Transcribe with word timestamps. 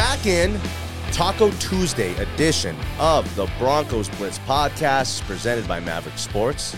back 0.00 0.24
in 0.24 0.58
Taco 1.12 1.50
Tuesday 1.58 2.14
edition 2.16 2.74
of 2.98 3.32
the 3.36 3.46
Broncos 3.58 4.08
Blitz 4.16 4.38
podcast 4.40 5.20
presented 5.26 5.68
by 5.68 5.78
Maverick 5.78 6.16
Sports. 6.16 6.74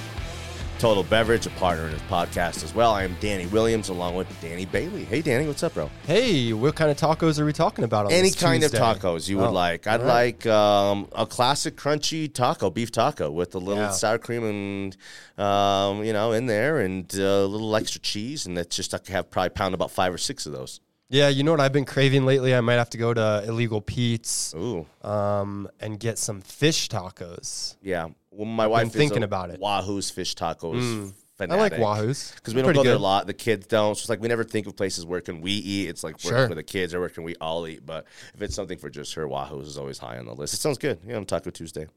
Total 0.80 1.04
Beverage, 1.04 1.46
a 1.46 1.50
partner 1.50 1.84
in 1.84 1.92
this 1.92 2.02
podcast 2.10 2.64
as 2.64 2.74
well. 2.74 2.90
I 2.90 3.04
am 3.04 3.16
Danny 3.20 3.46
Williams 3.46 3.90
along 3.90 4.16
with 4.16 4.26
Danny 4.40 4.64
Bailey. 4.64 5.04
Hey, 5.04 5.22
Danny, 5.22 5.46
what's 5.46 5.62
up, 5.62 5.74
bro? 5.74 5.88
Hey, 6.04 6.52
what 6.52 6.74
kind 6.74 6.90
of 6.90 6.96
tacos 6.96 7.38
are 7.38 7.44
we 7.44 7.52
talking 7.52 7.84
about 7.84 8.06
on 8.06 8.12
Any 8.12 8.32
kind 8.32 8.60
Tuesday? 8.60 8.76
of 8.80 8.98
tacos 8.98 9.28
you 9.28 9.38
would 9.38 9.50
Oh, 9.50 9.52
like. 9.52 9.86
I'd 9.86 10.00
right. 10.00 10.34
like 10.44 10.46
um, 10.46 11.06
a 11.12 11.24
classic 11.24 11.76
crunchy 11.76 12.32
taco, 12.34 12.70
beef 12.70 12.90
taco 12.90 13.30
with 13.30 13.54
a 13.54 13.58
little 13.58 13.84
Yeah. 13.84 13.90
sour 13.92 14.18
cream 14.18 14.42
and 14.42 14.96
um, 15.38 16.02
you 16.02 16.12
know 16.12 16.32
in 16.32 16.46
there, 16.46 16.80
and 16.80 17.08
uh, 17.16 17.22
a 17.22 17.46
little 17.46 17.76
extra 17.76 18.00
cheese, 18.00 18.46
and 18.46 18.58
it's 18.58 18.74
just 18.74 18.92
I 18.92 18.98
could 18.98 19.14
have 19.14 19.30
probably 19.30 19.50
pound 19.50 19.74
about 19.74 19.92
five 19.92 20.12
or 20.12 20.18
six 20.18 20.44
of 20.46 20.52
those. 20.52 20.80
Yeah, 21.12 21.28
you 21.28 21.42
know 21.42 21.50
what 21.50 21.60
I've 21.60 21.74
been 21.74 21.84
craving 21.84 22.24
lately? 22.24 22.54
I 22.54 22.62
might 22.62 22.74
have 22.74 22.88
to 22.90 22.98
go 22.98 23.12
to 23.12 23.44
Illegal 23.46 23.82
Pete's 23.82 24.54
Ooh, 24.56 24.86
um, 25.02 25.68
and 25.78 26.00
get 26.00 26.16
some 26.18 26.40
fish 26.40 26.88
tacos. 26.88 27.76
yeah. 27.82 28.08
Well, 28.30 28.46
my 28.46 28.66
wife 28.66 28.86
is 28.86 28.92
thinking 28.94 29.22
about 29.22 29.50
it. 29.50 29.58
Mm. 29.58 29.62
Wahoo's 29.62 30.08
fish 30.10 30.34
tacos. 30.34 31.12
I 31.38 31.44
like. 31.56 31.76
Wahoo's 31.76 32.32
because 32.36 32.54
we 32.54 32.62
don't 32.62 32.68
Pretty 32.68 32.78
go 32.78 32.84
there 32.84 32.94
a 32.94 32.98
lot. 32.98 33.26
The 33.26 33.34
kids 33.34 33.66
don't. 33.66 33.94
So 33.94 34.00
it's 34.02 34.08
like 34.08 34.20
we 34.20 34.28
never 34.28 34.44
think 34.44 34.66
of 34.66 34.74
places 34.76 35.04
where 35.04 35.20
can 35.20 35.42
we 35.42 35.52
eat. 35.52 35.88
It's 35.88 36.02
like 36.02 36.22
where, 36.22 36.32
Sure. 36.32 36.46
where 36.48 36.54
the 36.54 36.62
kids 36.62 36.94
or 36.94 37.00
where 37.00 37.08
can 37.10 37.24
we 37.24 37.34
all 37.42 37.66
eat. 37.66 37.84
But 37.84 38.06
if 38.34 38.40
it's 38.40 38.54
something 38.54 38.78
for 38.78 38.88
just 38.88 39.12
her, 39.14 39.26
Wahoo's 39.28 39.66
is 39.66 39.76
always 39.76 39.98
high 39.98 40.18
on 40.18 40.24
the 40.24 40.34
list. 40.34 40.54
It 40.54 40.58
sounds 40.58 40.78
good. 40.78 41.00
Yeah, 41.06 41.16
on 41.16 41.26
Taco 41.26 41.50
Tuesday. 41.50 41.88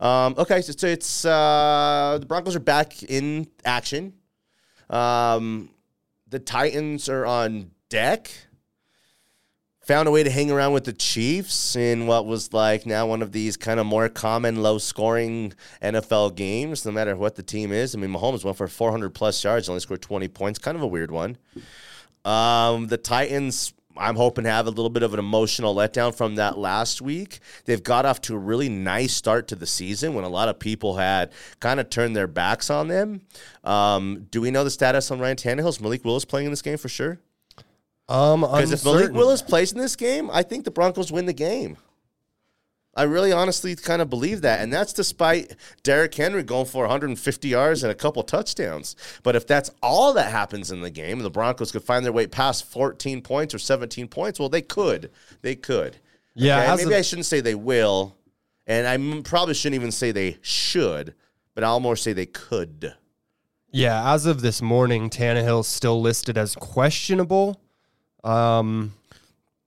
Um, 0.00 0.34
okay, 0.38 0.60
so, 0.62 0.72
so 0.76 0.86
it's 0.88 1.24
uh, 1.24 2.16
the 2.18 2.26
Broncos 2.26 2.56
are 2.56 2.60
back 2.60 3.02
in 3.04 3.46
action. 3.64 4.14
Um, 4.90 5.70
the 6.28 6.38
Titans 6.40 7.08
are 7.08 7.26
on 7.26 7.70
deck. 7.90 8.30
Found 9.86 10.08
a 10.08 10.10
way 10.10 10.24
to 10.24 10.30
hang 10.30 10.50
around 10.50 10.72
with 10.72 10.82
the 10.82 10.92
Chiefs 10.92 11.76
in 11.76 12.08
what 12.08 12.26
was 12.26 12.52
like 12.52 12.86
now 12.86 13.06
one 13.06 13.22
of 13.22 13.30
these 13.30 13.56
kind 13.56 13.78
of 13.78 13.86
more 13.86 14.08
common 14.08 14.60
low 14.60 14.78
scoring 14.78 15.52
NFL 15.80 16.34
games, 16.34 16.84
no 16.84 16.90
matter 16.90 17.14
what 17.14 17.36
the 17.36 17.44
team 17.44 17.70
is. 17.70 17.94
I 17.94 17.98
mean, 17.98 18.10
Mahomes 18.10 18.44
went 18.44 18.56
for 18.56 18.66
400 18.66 19.10
plus 19.10 19.44
yards, 19.44 19.68
only 19.68 19.78
scored 19.78 20.02
20 20.02 20.26
points. 20.26 20.58
Kind 20.58 20.76
of 20.76 20.82
a 20.82 20.88
weird 20.88 21.12
one. 21.12 21.38
Um, 22.24 22.88
the 22.88 22.96
Titans, 22.96 23.74
I'm 23.96 24.16
hoping 24.16 24.42
to 24.42 24.50
have 24.50 24.66
a 24.66 24.70
little 24.70 24.90
bit 24.90 25.04
of 25.04 25.12
an 25.12 25.20
emotional 25.20 25.72
letdown 25.72 26.12
from 26.12 26.34
that 26.34 26.58
last 26.58 27.00
week. 27.00 27.38
They've 27.66 27.80
got 27.80 28.04
off 28.04 28.20
to 28.22 28.34
a 28.34 28.38
really 28.38 28.68
nice 28.68 29.12
start 29.12 29.46
to 29.48 29.54
the 29.54 29.68
season 29.68 30.14
when 30.14 30.24
a 30.24 30.28
lot 30.28 30.48
of 30.48 30.58
people 30.58 30.96
had 30.96 31.30
kind 31.60 31.78
of 31.78 31.90
turned 31.90 32.16
their 32.16 32.26
backs 32.26 32.70
on 32.70 32.88
them. 32.88 33.20
Um, 33.62 34.26
do 34.32 34.40
we 34.40 34.50
know 34.50 34.64
the 34.64 34.70
status 34.70 35.12
on 35.12 35.20
Ryan 35.20 35.36
Tannehill? 35.36 35.68
Is 35.68 35.80
Malik 35.80 36.04
Willis 36.04 36.24
playing 36.24 36.46
in 36.46 36.50
this 36.50 36.62
game 36.62 36.76
for 36.76 36.88
sure? 36.88 37.20
Um, 38.08 38.42
Because 38.42 38.72
if 38.72 38.84
Malik. 38.84 39.12
Willis 39.12 39.42
plays 39.42 39.72
in 39.72 39.78
this 39.78 39.96
game, 39.96 40.30
I 40.32 40.42
think 40.42 40.64
the 40.64 40.70
Broncos 40.70 41.10
win 41.10 41.26
the 41.26 41.32
game. 41.32 41.76
I 42.98 43.02
really 43.02 43.30
honestly 43.30 43.76
kind 43.76 44.00
of 44.00 44.08
believe 44.08 44.40
that. 44.40 44.60
And 44.60 44.72
that's 44.72 44.94
despite 44.94 45.54
Derrick 45.82 46.14
Henry 46.14 46.42
going 46.42 46.64
for 46.64 46.84
150 46.84 47.46
yards 47.48 47.82
and 47.82 47.92
a 47.92 47.94
couple 47.94 48.22
touchdowns. 48.22 48.96
But 49.22 49.36
if 49.36 49.46
that's 49.46 49.70
all 49.82 50.14
that 50.14 50.30
happens 50.30 50.70
in 50.70 50.80
the 50.80 50.90
game, 50.90 51.18
the 51.18 51.28
Broncos 51.30 51.72
could 51.72 51.82
find 51.84 52.04
their 52.06 52.12
way 52.12 52.26
past 52.26 52.64
14 52.64 53.20
points 53.20 53.54
or 53.54 53.58
17 53.58 54.08
points, 54.08 54.38
well, 54.40 54.48
they 54.48 54.62
could. 54.62 55.10
They 55.42 55.56
could. 55.56 55.98
Yeah, 56.34 56.72
Okay? 56.72 56.84
Maybe 56.84 56.94
of- 56.94 56.98
I 56.98 57.02
shouldn't 57.02 57.26
say 57.26 57.40
they 57.40 57.54
will. 57.54 58.16
And 58.66 58.86
I 58.86 59.20
probably 59.22 59.54
shouldn't 59.54 59.76
even 59.76 59.92
say 59.92 60.10
they 60.10 60.38
should, 60.40 61.14
but 61.54 61.64
I'll 61.64 61.80
more 61.80 61.96
say 61.96 62.12
they 62.14 62.26
could. 62.26 62.94
yeah, 63.70 64.12
as 64.14 64.24
of 64.26 64.40
this 64.40 64.62
morning, 64.62 65.10
Tannehill's 65.10 65.68
still 65.68 66.00
listed 66.00 66.38
as 66.38 66.54
questionable. 66.54 67.60
Um, 68.26 68.92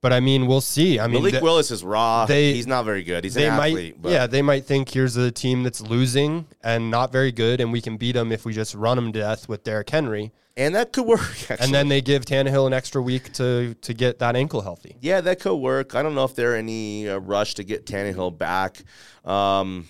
but 0.02 0.12
I 0.14 0.20
mean, 0.20 0.46
we'll 0.46 0.60
see. 0.62 0.98
I 0.98 1.06
mean, 1.06 1.16
Malik 1.20 1.32
th- 1.32 1.42
Willis 1.42 1.70
is 1.70 1.84
raw. 1.84 2.24
they- 2.26 2.54
He's 2.54 2.66
not 2.66 2.84
very 2.86 3.02
good. 3.02 3.24
He's 3.24 3.34
they 3.34 3.48
an 3.48 3.56
might, 3.56 3.68
athlete. 3.72 3.96
but 4.00 4.12
yeah, 4.12 4.26
they 4.26 4.40
might 4.42 4.64
think 4.64 4.88
here's 4.88 5.16
a 5.16 5.30
team 5.30 5.62
that's 5.62 5.80
losing 5.82 6.46
and 6.62 6.90
not 6.90 7.12
very 7.12 7.32
good, 7.32 7.60
and 7.60 7.70
we 7.70 7.80
can 7.82 7.96
beat 7.98 8.12
them 8.12 8.32
if 8.32 8.44
we 8.46 8.52
just 8.54 8.74
run 8.74 8.96
them 8.96 9.12
to 9.12 9.18
death 9.18 9.48
with 9.48 9.62
Derrick 9.64 9.90
Henry. 9.90 10.32
And 10.56 10.74
that 10.74 10.92
could 10.92 11.04
work, 11.06 11.20
actually. 11.50 11.56
And 11.64 11.74
then 11.74 11.88
they 11.88 12.00
give 12.00 12.24
Tannehill 12.24 12.66
an 12.66 12.72
extra 12.72 13.00
week 13.02 13.32
to 13.34 13.74
to 13.74 13.94
get 13.94 14.18
that 14.20 14.36
ankle 14.36 14.62
healthy. 14.62 14.96
Yeah, 15.00 15.20
that 15.20 15.38
could 15.40 15.56
work. 15.56 15.94
I 15.94 16.02
don't 16.02 16.14
know 16.14 16.24
if 16.24 16.34
there 16.34 16.52
are 16.52 16.56
any 16.56 17.08
uh, 17.08 17.18
rush 17.18 17.54
to 17.54 17.64
get 17.64 17.84
Tannehill 17.86 18.36
back. 18.38 18.82
Um, 19.24 19.86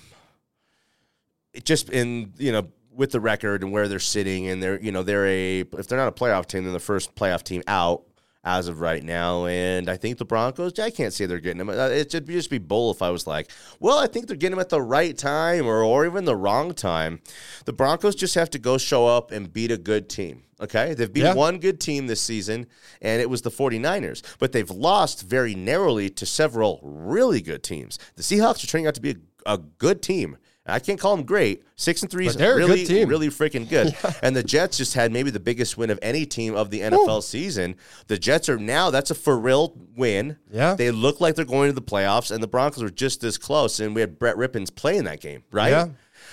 it 1.55 1.65
just 1.65 1.89
in 1.91 2.33
you 2.39 2.53
know 2.53 2.69
with 2.93 3.13
the 3.13 3.21
record 3.21 3.63
and 3.63 3.73
where 3.73 3.89
they're 3.89 3.99
sitting, 3.99 4.49
and 4.49 4.63
they're 4.63 4.81
you 4.81 4.93
know 4.93 5.03
they're 5.03 5.27
a 5.27 5.61
if 5.61 5.87
they're 5.89 5.99
not 5.99 6.09
a 6.09 6.13
playoff 6.13 6.47
team, 6.47 6.65
they're 6.65 6.73
the 6.73 6.79
first 6.81 7.15
playoff 7.15 7.43
team 7.43 7.63
out 7.67 8.03
as 8.43 8.69
of 8.69 8.81
right 8.81 9.03
now. 9.05 9.45
And 9.47 9.91
I 9.91 9.97
think 9.97 10.19
the 10.19 10.25
Broncos, 10.25 10.79
I 10.79 10.91
can't 10.91 11.13
say 11.13 11.27
they're 11.27 11.41
getting 11.41 11.59
them. 11.59 11.69
Uh, 11.69 11.89
It 11.89 12.11
should 12.11 12.27
just 12.27 12.49
be 12.51 12.59
bull 12.59 12.91
if 12.91 13.03
I 13.03 13.11
was 13.11 13.27
like, 13.27 13.51
well, 13.81 13.99
I 13.99 14.07
think 14.07 14.27
they're 14.27 14.37
getting 14.37 14.53
them 14.57 14.61
at 14.61 14.71
the 14.71 14.81
right 14.81 15.17
time 15.17 15.67
or 15.67 15.83
or 15.83 16.07
even 16.07 16.25
the 16.25 16.37
wrong 16.37 16.73
time. 16.73 17.21
The 17.67 17.73
Broncos 17.73 18.15
just 18.15 18.35
have 18.37 18.51
to 18.51 18.59
go 18.59 18.79
show 18.79 19.07
up 19.07 19.31
and 19.31 19.53
beat 19.53 19.71
a 19.71 19.77
good 19.77 20.09
team. 20.09 20.45
Okay, 20.61 20.93
they've 20.95 21.13
beat 21.13 21.23
Yeah. 21.23 21.35
one 21.35 21.59
good 21.59 21.81
team 21.81 22.07
this 22.07 22.21
season, 22.21 22.67
and 23.01 23.23
it 23.23 23.31
was 23.31 23.41
the 23.43 23.51
49ers. 23.51 24.23
But 24.39 24.53
they've 24.53 24.71
lost 24.71 25.23
very 25.23 25.55
narrowly 25.55 26.11
to 26.11 26.27
several 26.27 26.81
really 26.83 27.41
good 27.41 27.63
teams. 27.63 27.99
The 28.17 28.23
Seahawks 28.23 28.63
are 28.63 28.67
turning 28.67 28.87
out 28.87 28.95
to 28.97 29.01
be 29.01 29.17
a, 29.47 29.55
a 29.55 29.59
good 29.59 30.03
team. 30.03 30.37
I 30.71 30.79
can't 30.79 30.99
call 30.99 31.17
them 31.17 31.25
great. 31.25 31.63
Six 31.77 32.03
and 32.03 32.11
three 32.11 32.27
is 32.27 32.35
But 32.35 32.39
they're 32.39 32.59
a 32.59 32.67
good 32.67 32.89
really, 32.89 33.05
really 33.05 33.29
freaking 33.29 33.69
good. 33.69 33.97
And 34.23 34.37
the 34.37 34.43
Jets 34.43 34.77
just 34.77 34.95
had 34.95 35.13
maybe 35.13 35.31
the 35.31 35.41
biggest 35.41 35.79
win 35.79 35.91
of 35.91 35.99
any 36.03 36.27
team 36.27 36.55
of 36.55 36.71
the 36.71 36.81
NFL 36.81 37.23
season. 37.23 37.77
The 38.07 38.19
Jets 38.19 38.49
are 38.49 38.59
now, 38.59 38.91
that's 38.91 39.11
a 39.11 39.15
for 39.15 39.39
real 39.39 39.77
win. 39.97 40.37
Yeah. 40.51 40.75
They 40.75 40.91
look 40.91 41.21
like 41.21 41.35
they're 41.37 41.45
going 41.45 41.69
to 41.69 41.75
the 41.75 41.83
playoffs, 41.83 42.31
and 42.31 42.43
the 42.43 42.49
Broncos 42.49 42.83
were 42.83 42.91
just 42.91 43.21
this 43.21 43.39
close. 43.39 43.81
And 43.81 43.95
we 43.95 44.01
had 44.01 44.19
Brett 44.19 44.37
Rypien 44.37 44.75
playing 44.75 45.05
that 45.05 45.21
game, 45.21 45.43
right? 45.53 45.71
Yeah. 45.71 45.89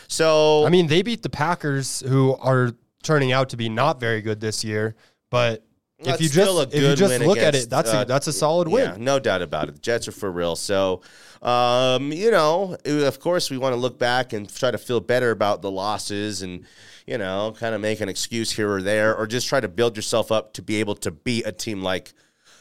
So, 0.08 0.66
I 0.66 0.70
mean, 0.70 0.88
they 0.88 1.02
beat 1.02 1.24
the 1.24 1.30
Packers, 1.30 2.02
who 2.02 2.36
are 2.38 2.72
turning 3.04 3.32
out 3.32 3.50
to 3.50 3.58
be 3.58 3.70
not 3.70 4.00
very 4.00 4.22
good 4.22 4.40
this 4.40 4.64
year. 4.64 4.96
But 5.30 5.66
if 6.00 6.22
you 6.22 6.30
just 6.30 6.74
if 6.76 6.82
you 6.82 6.96
just 6.96 7.20
look 7.22 7.40
at 7.40 7.56
it, 7.56 7.70
that's 7.70 7.92
uh, 7.92 8.02
a 8.02 8.06
that's 8.06 8.28
a 8.28 8.34
solid 8.34 8.68
win. 8.68 8.92
Yeah, 8.92 8.98
no 9.00 9.20
doubt 9.20 9.42
about 9.42 9.70
it. 9.70 9.76
The 9.76 9.82
Jets 9.82 10.08
are 10.08 10.12
for 10.12 10.32
real. 10.32 10.56
So, 10.56 11.02
um, 11.42 12.12
you 12.12 12.30
know, 12.30 12.78
of 12.86 13.20
course, 13.20 13.50
we 13.50 13.58
want 13.58 13.74
to 13.74 13.78
look 13.78 13.98
back 13.98 14.34
and 14.34 14.54
try 14.54 14.70
to 14.70 14.78
feel 14.78 15.00
better 15.00 15.32
about 15.32 15.62
the 15.62 15.72
losses 15.72 16.44
and, 16.44 16.66
you 17.08 17.18
know, 17.18 17.56
kind 17.58 17.74
of 17.74 17.82
make 17.82 18.00
an 18.00 18.10
excuse 18.10 18.52
here 18.52 18.72
or 18.72 18.82
there, 18.84 19.16
or 19.16 19.26
just 19.26 19.48
try 19.48 19.60
to 19.60 19.68
build 19.68 19.96
yourself 19.96 20.32
up 20.32 20.54
to 20.54 20.62
be 20.62 20.76
able 20.76 20.96
to 20.96 21.10
beat 21.10 21.48
a 21.48 21.52
team 21.52 21.82
like 21.82 22.14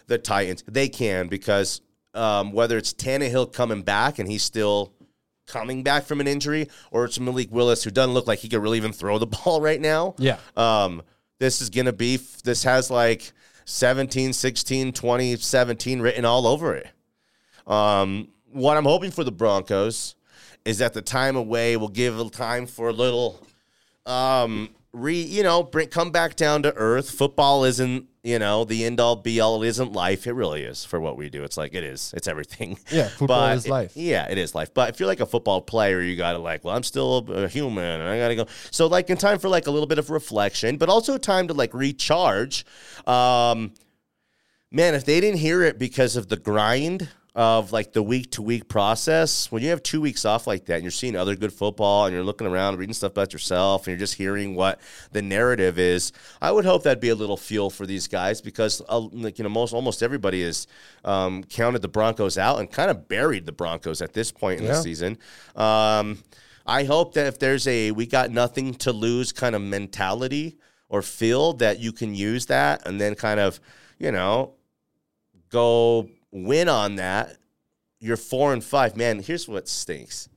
the 0.07 0.17
Titans. 0.17 0.65
They 0.67 0.89
can 0.89 1.29
because 1.29 1.83
um, 2.15 2.53
whether 2.53 2.79
it's 2.79 2.95
Tannehill 2.95 3.53
coming 3.53 3.83
back 3.83 4.19
and 4.19 4.29
he's 4.29 4.43
still 4.43 4.95
coming 5.47 5.83
back 5.83 6.05
from 6.05 6.21
an 6.21 6.27
injury, 6.27 6.69
or 6.91 7.05
it's 7.05 7.21
Malik 7.21 7.53
Willis 7.53 7.85
who 7.85 7.91
doesn't 7.91 8.15
look 8.15 8.27
like 8.27 8.39
he 8.39 8.49
could 8.49 8.63
really 8.63 8.79
even 8.79 8.93
throw 8.93 9.19
the 9.19 9.27
ball 9.45 9.61
right 9.61 9.81
now. 9.81 10.15
Yeah. 10.19 10.39
Um, 10.57 11.03
this 11.39 11.61
is 11.61 11.71
going 11.71 11.87
to 11.87 11.93
be, 11.93 12.19
this 12.45 12.63
has 12.65 12.91
like 12.91 13.33
17, 13.65 14.33
16, 14.33 14.93
20, 14.93 15.37
17 15.37 16.01
written 16.01 16.25
all 16.25 16.47
over 16.47 16.75
it. 16.75 16.89
Um, 17.67 18.29
what 18.53 18.77
I'm 18.77 18.85
hoping 18.85 19.11
for 19.11 19.25
the 19.25 19.33
Broncos 19.33 20.15
is 20.65 20.79
that 20.79 20.95
the 20.95 21.03
time 21.03 21.37
away 21.37 21.77
will 21.77 21.89
give 21.89 22.19
a 22.19 22.31
time 22.31 22.67
for 22.67 22.89
a 22.89 22.93
little, 22.93 23.41
um, 24.07 24.71
re, 24.97 25.21
you 25.21 25.43
know, 25.43 25.63
bring, 25.63 25.89
come 25.89 26.11
back 26.11 26.37
down 26.37 26.63
to 26.63 26.75
earth. 26.75 27.11
Football 27.11 27.65
isn't, 27.65 28.07
you 28.23 28.39
know, 28.39 28.65
the 28.65 28.85
end 28.85 28.99
all 28.99 29.15
be 29.17 29.41
all. 29.41 29.63
It 29.63 29.69
isn't 29.69 29.93
life. 29.93 30.27
It 30.27 30.33
really 30.33 30.63
is 30.63 30.85
for 30.85 30.99
what 31.01 31.17
we 31.17 31.29
do. 31.31 31.45
It's 31.45 31.57
like, 31.57 31.75
it 31.75 31.85
is. 31.85 32.13
It's 32.17 32.27
everything. 32.27 32.79
Yeah, 32.91 33.09
football 33.09 33.41
But 33.49 33.57
is 33.59 33.69
life. 33.69 33.97
it- 33.97 34.01
yeah, 34.03 34.27
it 34.29 34.39
is 34.39 34.55
life. 34.55 34.73
But 34.75 34.89
if 34.91 34.99
you're 35.01 35.07
like 35.07 35.21
a 35.21 35.27
football 35.27 35.61
player, 35.61 36.01
you 36.01 36.17
got 36.17 36.33
to 36.33 36.39
like, 36.39 36.65
well, 36.65 36.75
I'm 36.75 36.83
still 36.83 37.19
a 37.31 37.47
human 37.49 37.85
and 38.01 38.09
I 38.09 38.19
got 38.19 38.29
to 38.29 38.37
go. 38.37 38.47
So 38.71 38.87
like 38.87 39.11
in 39.11 39.17
time 39.17 39.39
for 39.39 39.49
like 39.49 39.67
a 39.67 39.71
little 39.71 39.87
bit 39.87 39.99
of 39.99 40.11
reflection, 40.11 40.77
but 40.79 40.89
also 40.89 41.19
time 41.19 41.49
to 41.49 41.55
like 41.55 41.73
recharge. 41.75 42.65
Um, 43.07 43.75
man, 44.73 44.95
if 44.95 45.05
they 45.05 45.21
didn't 45.21 45.39
hear 45.39 45.63
it 45.63 45.79
because 45.79 46.17
of 46.17 46.29
the 46.29 46.37
grind 46.37 47.09
of 47.37 47.71
like 47.71 47.93
the 47.93 48.03
week 48.03 48.31
to 48.31 48.41
week 48.41 48.67
process, 48.67 49.53
when 49.53 49.63
you 49.63 49.69
have 49.69 49.83
two 49.83 50.01
weeks 50.01 50.25
off 50.25 50.47
like 50.47 50.65
that 50.65 50.77
and 50.77 50.83
you're 50.83 50.91
seeing 50.91 51.15
other 51.15 51.37
good 51.37 51.53
football 51.53 52.07
and 52.07 52.15
you're 52.15 52.25
looking 52.25 52.47
around, 52.47 52.79
reading 52.79 52.95
stuff 52.95 53.13
about 53.13 53.35
yourself, 53.35 53.87
and 53.87 53.93
you're 53.93 53.99
just 53.99 54.15
hearing 54.15 54.55
what 54.55 54.81
the 55.13 55.21
narrative 55.21 55.79
is, 55.79 56.13
I 56.41 56.51
would 56.51 56.65
hope 56.65 56.85
that'd 56.85 56.99
be 56.99 57.11
a 57.11 57.15
little 57.15 57.37
fuel 57.37 57.69
for 57.69 57.85
these 57.85 58.09
guys 58.09 58.41
because, 58.41 58.81
uh, 58.89 58.99
like, 58.99 59.39
you 59.39 59.43
know, 59.43 59.51
most 59.51 59.75
almost 59.75 60.03
everybody 60.03 60.43
has 60.45 60.67
um, 61.05 61.45
counted 61.45 61.83
the 61.83 61.89
Broncos 61.89 62.39
out 62.39 62.59
and 62.59 62.71
kind 62.71 62.91
of 62.91 63.07
buried 63.07 63.45
the 63.45 63.53
Broncos 63.53 64.01
at 64.01 64.15
this 64.15 64.33
point 64.33 64.61
in 64.61 64.67
the 64.67 64.75
season. 64.75 65.19
Um, 65.55 66.25
I 66.65 66.85
hope 66.85 67.13
that 67.15 67.27
if 67.27 67.39
there's 67.39 67.69
a 67.69 67.91
we 67.91 68.07
got 68.07 68.31
nothing 68.31 68.73
to 68.77 68.93
lose 68.93 69.33
kind 69.33 69.55
of 69.55 69.61
mentality 69.61 70.57
or 70.89 71.03
feel 71.03 71.53
that 71.55 71.81
you 71.81 71.93
can 71.93 72.15
use 72.15 72.47
that 72.47 72.87
and 72.87 72.99
then 72.99 73.15
kind 73.15 73.41
of, 73.41 73.61
you 73.99 74.11
know, 74.11 74.55
go 75.51 76.09
win 76.45 76.69
on 76.69 76.97
that. 76.97 77.37
You're 77.99 78.17
four 78.17 78.53
and 78.53 78.63
five. 78.63 78.97
Man, 78.97 79.21
here's 79.21 79.49
what 79.49 79.69
stinks. 79.69 80.29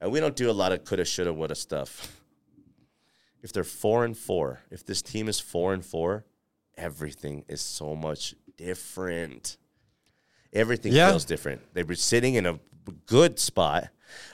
And 0.00 0.10
we 0.12 0.20
don't 0.20 0.36
do 0.36 0.50
a 0.50 0.52
lot 0.52 0.72
of 0.72 0.84
coulda, 0.84 1.04
shoulda, 1.04 1.32
woulda 1.32 1.54
stuff. 1.54 2.20
If 3.42 3.52
they're 3.52 3.64
four 3.64 4.04
and 4.04 4.16
four, 4.16 4.60
if 4.70 4.84
this 4.84 5.02
team 5.02 5.28
is 5.28 5.40
four 5.40 5.72
and 5.72 5.84
four, 5.84 6.24
everything 6.76 7.44
is 7.48 7.60
so 7.60 7.94
much 7.96 8.34
different. 8.56 9.56
Everything 10.52 10.92
Yeah. 10.92 11.10
feels 11.10 11.24
different. 11.24 11.62
They 11.74 11.82
were 11.82 11.94
sitting 11.94 12.34
in 12.34 12.46
a 12.46 12.58
good 13.06 13.38
spot. 13.38 13.88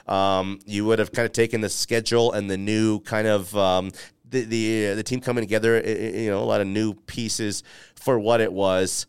Um, 0.07 0.59
you 0.65 0.85
would 0.85 0.99
have 0.99 1.11
kind 1.11 1.25
of 1.25 1.31
taken 1.31 1.61
the 1.61 1.69
schedule 1.69 2.33
and 2.33 2.49
the 2.49 2.57
new 2.57 2.99
kind 2.99 3.27
of 3.27 3.55
um, 3.55 3.91
the 4.29 4.43
the 4.43 4.93
the 4.95 5.03
team 5.03 5.21
coming 5.21 5.43
together. 5.43 5.79
You 5.79 6.29
know, 6.31 6.43
a 6.43 6.45
lot 6.45 6.59
of 6.61 6.67
new 6.67 6.93
pieces 6.93 7.63
for 7.95 8.19
what 8.19 8.41
it 8.41 8.51
was. 8.51 9.05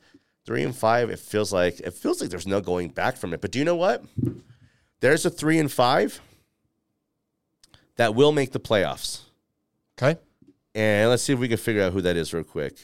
Three 0.51 0.65
and 0.65 0.75
five. 0.75 1.11
It 1.11 1.21
feels 1.21 1.53
like 1.53 1.79
it 1.79 1.95
feels 1.95 2.21
like 2.21 2.29
there's 2.29 2.45
no 2.45 2.61
going 2.61 2.89
back 2.89 3.17
from 3.17 3.33
it. 3.33 3.41
But 3.41 3.53
do 3.53 3.61
you 3.61 3.65
know 3.65 3.77
what? 3.77 4.05
There's 4.99 5.25
a 5.25 5.31
three 5.31 5.61
and 5.61 5.71
five 5.71 6.21
that 7.95 8.17
will 8.17 8.33
make 8.33 8.51
the 8.51 8.59
playoffs. 8.59 9.21
Okay. 9.97 10.19
And 10.75 11.09
let's 11.09 11.23
see 11.23 11.33
if 11.33 11.39
we 11.39 11.47
can 11.47 11.57
figure 11.57 11.85
out 11.85 11.93
who 11.93 12.01
that 12.01 12.17
is 12.17 12.35
real 12.35 12.43
quick. 12.43 12.75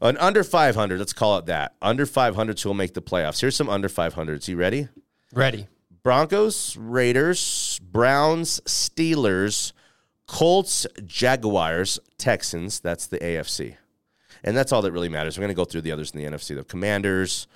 An 0.00 0.16
under 0.18 0.44
500, 0.44 1.00
let's 1.00 1.12
call 1.12 1.38
it 1.38 1.46
that. 1.46 1.74
Under 1.82 2.06
500s 2.06 2.64
will 2.64 2.72
make 2.72 2.94
the 2.94 3.02
playoffs. 3.02 3.40
Here's 3.40 3.56
some 3.56 3.68
under 3.68 3.88
500s. 3.88 4.46
You 4.46 4.56
ready? 4.56 4.86
Ready. 5.34 5.66
Broncos, 6.04 6.76
Raiders, 6.76 7.80
Browns, 7.82 8.60
Steelers, 8.60 9.72
Colts, 10.28 10.86
Jaguars, 11.04 11.98
Texans. 12.16 12.78
That's 12.78 13.08
the 13.08 13.18
AFC. 13.18 13.74
And 14.44 14.56
that's 14.56 14.72
all 14.72 14.82
that 14.82 14.92
really 14.92 15.08
matters. 15.08 15.36
We're 15.36 15.42
going 15.42 15.54
to 15.54 15.56
go 15.56 15.64
through 15.64 15.82
the 15.82 15.92
others 15.92 16.12
in 16.12 16.18
the 16.18 16.24
NFC, 16.24 16.54
the 16.54 16.64
Commanders, 16.64 17.46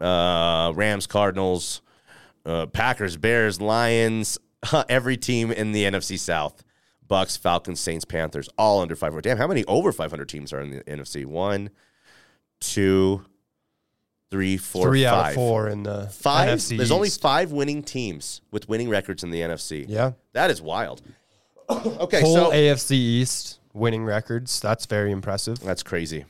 uh, 0.00 0.72
Rams, 0.74 1.06
Cardinals, 1.06 1.82
uh, 2.44 2.66
Packers, 2.66 3.16
Bears, 3.16 3.60
Lions, 3.60 4.38
every 4.88 5.16
team 5.16 5.50
in 5.50 5.72
the 5.72 5.84
NFC 5.84 6.18
South. 6.18 6.62
Bucks, 7.08 7.36
Falcons, 7.36 7.78
Saints, 7.78 8.04
Panthers, 8.04 8.48
all 8.58 8.80
under 8.80 8.96
500. 8.96 9.22
Damn, 9.22 9.36
how 9.36 9.46
many 9.46 9.64
over 9.66 9.92
500 9.92 10.28
teams 10.28 10.52
are 10.52 10.60
in 10.60 10.70
the 10.70 10.80
NFC? 10.84 11.24
One, 11.24 11.70
two, 12.60 13.24
three, 14.30 14.56
four, 14.56 14.88
Three 14.88 15.06
out 15.06 15.28
of 15.28 15.34
four 15.34 15.68
in 15.68 15.82
the 15.82 16.08
Five. 16.08 16.58
NFC 16.58 16.76
There's 16.76 16.90
only 16.90 17.10
five 17.10 17.52
winning 17.52 17.82
teams 17.82 18.40
with 18.50 18.68
winning 18.68 18.88
records 18.88 19.22
in 19.22 19.30
the 19.30 19.40
NFC. 19.40 19.86
Yeah. 19.88 20.12
That 20.32 20.50
is 20.50 20.60
wild. 20.60 21.02
okay, 21.70 22.20
Whole 22.20 22.34
so 22.34 22.50
AFC 22.50 22.92
East 22.92 23.60
winning 23.76 24.04
records. 24.04 24.60
That's 24.60 24.86
very 24.86 25.12
impressive. 25.12 25.60
that's 25.60 25.82
crazy. 25.82 26.24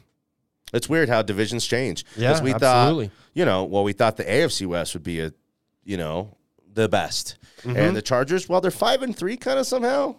It's 0.72 0.88
weird 0.88 1.08
how 1.08 1.22
divisions 1.22 1.64
change. 1.64 2.04
Yeah, 2.16 2.42
we 2.42 2.52
absolutely. 2.52 3.06
thought, 3.08 3.14
you 3.34 3.44
know, 3.44 3.64
well, 3.64 3.84
we 3.84 3.92
thought 3.92 4.16
the 4.16 4.24
AFC 4.24 4.66
West 4.66 4.94
would 4.94 5.04
be 5.04 5.20
a, 5.20 5.32
you 5.84 5.96
know, 5.96 6.36
the 6.74 6.88
best, 6.88 7.38
Mm-hmm. 7.62 7.76
and 7.76 7.96
the 7.96 8.02
Chargers, 8.02 8.48
well, 8.48 8.60
they're 8.60 8.70
five 8.70 9.02
and 9.02 9.16
three, 9.16 9.36
kind 9.36 9.58
of 9.58 9.66
somehow. 9.66 10.14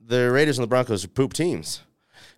The 0.00 0.30
Raiders 0.30 0.58
and 0.58 0.62
the 0.62 0.68
Broncos 0.68 1.04
are 1.04 1.08
poop 1.08 1.32
teams. 1.32 1.80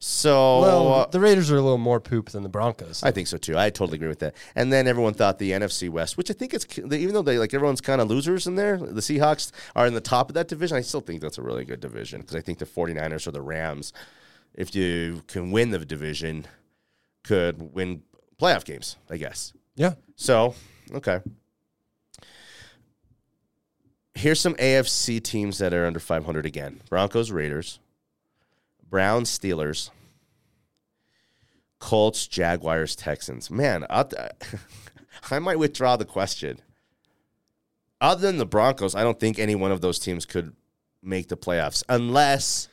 So 0.05 0.61
Well, 0.61 0.95
uh, 0.95 1.07
the 1.07 1.21
Raiders 1.21 1.49
are 1.53 1.57
a 1.57 1.63
little 1.63 1.79
more 1.79 2.01
poop 2.01 2.31
than 2.31 2.43
the 2.43 2.49
Broncos. 2.49 3.05
I 3.05 3.13
think 3.13 3.29
so 3.29 3.37
too. 3.37 3.57
I 3.57 3.71
totally 3.71 3.99
agree 3.99 4.09
with 4.09 4.19
that. 4.19 4.35
And 4.57 4.73
then 4.73 4.89
everyone 4.89 5.15
thought 5.15 5.39
the 5.39 5.53
NFC 5.53 5.89
West, 5.89 6.17
which 6.17 6.29
I 6.29 6.35
think 6.35 6.53
is 6.53 6.67
even 6.77 7.15
though 7.15 7.23
they 7.23 7.39
like 7.39 7.55
everyone's 7.55 7.81
kind 7.81 8.01
of 8.01 8.09
losers 8.09 8.49
in 8.49 8.57
there, 8.57 8.79
the 8.79 9.01
Seahawks 9.01 9.53
are 9.77 9.87
in 9.87 9.95
the 9.95 10.01
top 10.01 10.29
of 10.29 10.35
that 10.35 10.49
division. 10.49 10.77
I 10.77 10.81
still 10.81 11.03
think 11.03 11.21
that's 11.21 11.39
a 11.39 11.43
really 11.43 11.65
good 11.65 11.79
division 11.79 12.21
because 12.21 12.35
I 12.35 12.41
think 12.41 12.59
the 12.59 12.67
49ers 12.67 13.29
or 13.29 13.31
the 13.31 13.43
Rams, 13.43 13.93
if 14.55 14.75
you 14.75 15.23
can 15.29 15.53
win 15.53 15.71
the 15.71 15.79
division, 15.79 16.49
could 17.23 17.73
win 17.73 18.03
playoff 18.41 18.65
games, 18.65 18.97
I 19.09 19.19
guess. 19.19 19.53
yeah. 19.77 19.95
So, 20.17 20.57
okay. 20.93 21.21
Here's 24.15 24.41
some 24.41 24.55
AFC 24.55 25.23
teams 25.23 25.59
that 25.59 25.73
are 25.73 25.87
under 25.87 26.01
500 26.01 26.45
again 26.45 26.81
Broncos, 26.91 27.31
Raiders, 27.31 27.79
Browns, 28.93 29.37
Steelers, 29.37 29.89
Colts, 31.79 32.27
Jaguars, 32.29 32.95
Texans. 32.95 33.51
Man, 33.51 33.87
I 33.91 35.39
might 35.41 35.59
withdraw 35.59 35.97
the 35.97 36.05
question. 36.05 36.59
Other 38.03 38.21
than 38.21 38.37
the 38.37 38.45
Broncos, 38.45 38.95
I 38.95 39.03
don't 39.03 39.19
think 39.19 39.39
any 39.39 39.55
one 39.55 39.73
of 39.73 39.81
those 39.81 39.99
teams 39.99 40.27
could 40.27 40.55
make 41.03 41.29
the 41.29 41.39
playoffs 41.39 41.83
unless 41.89 42.69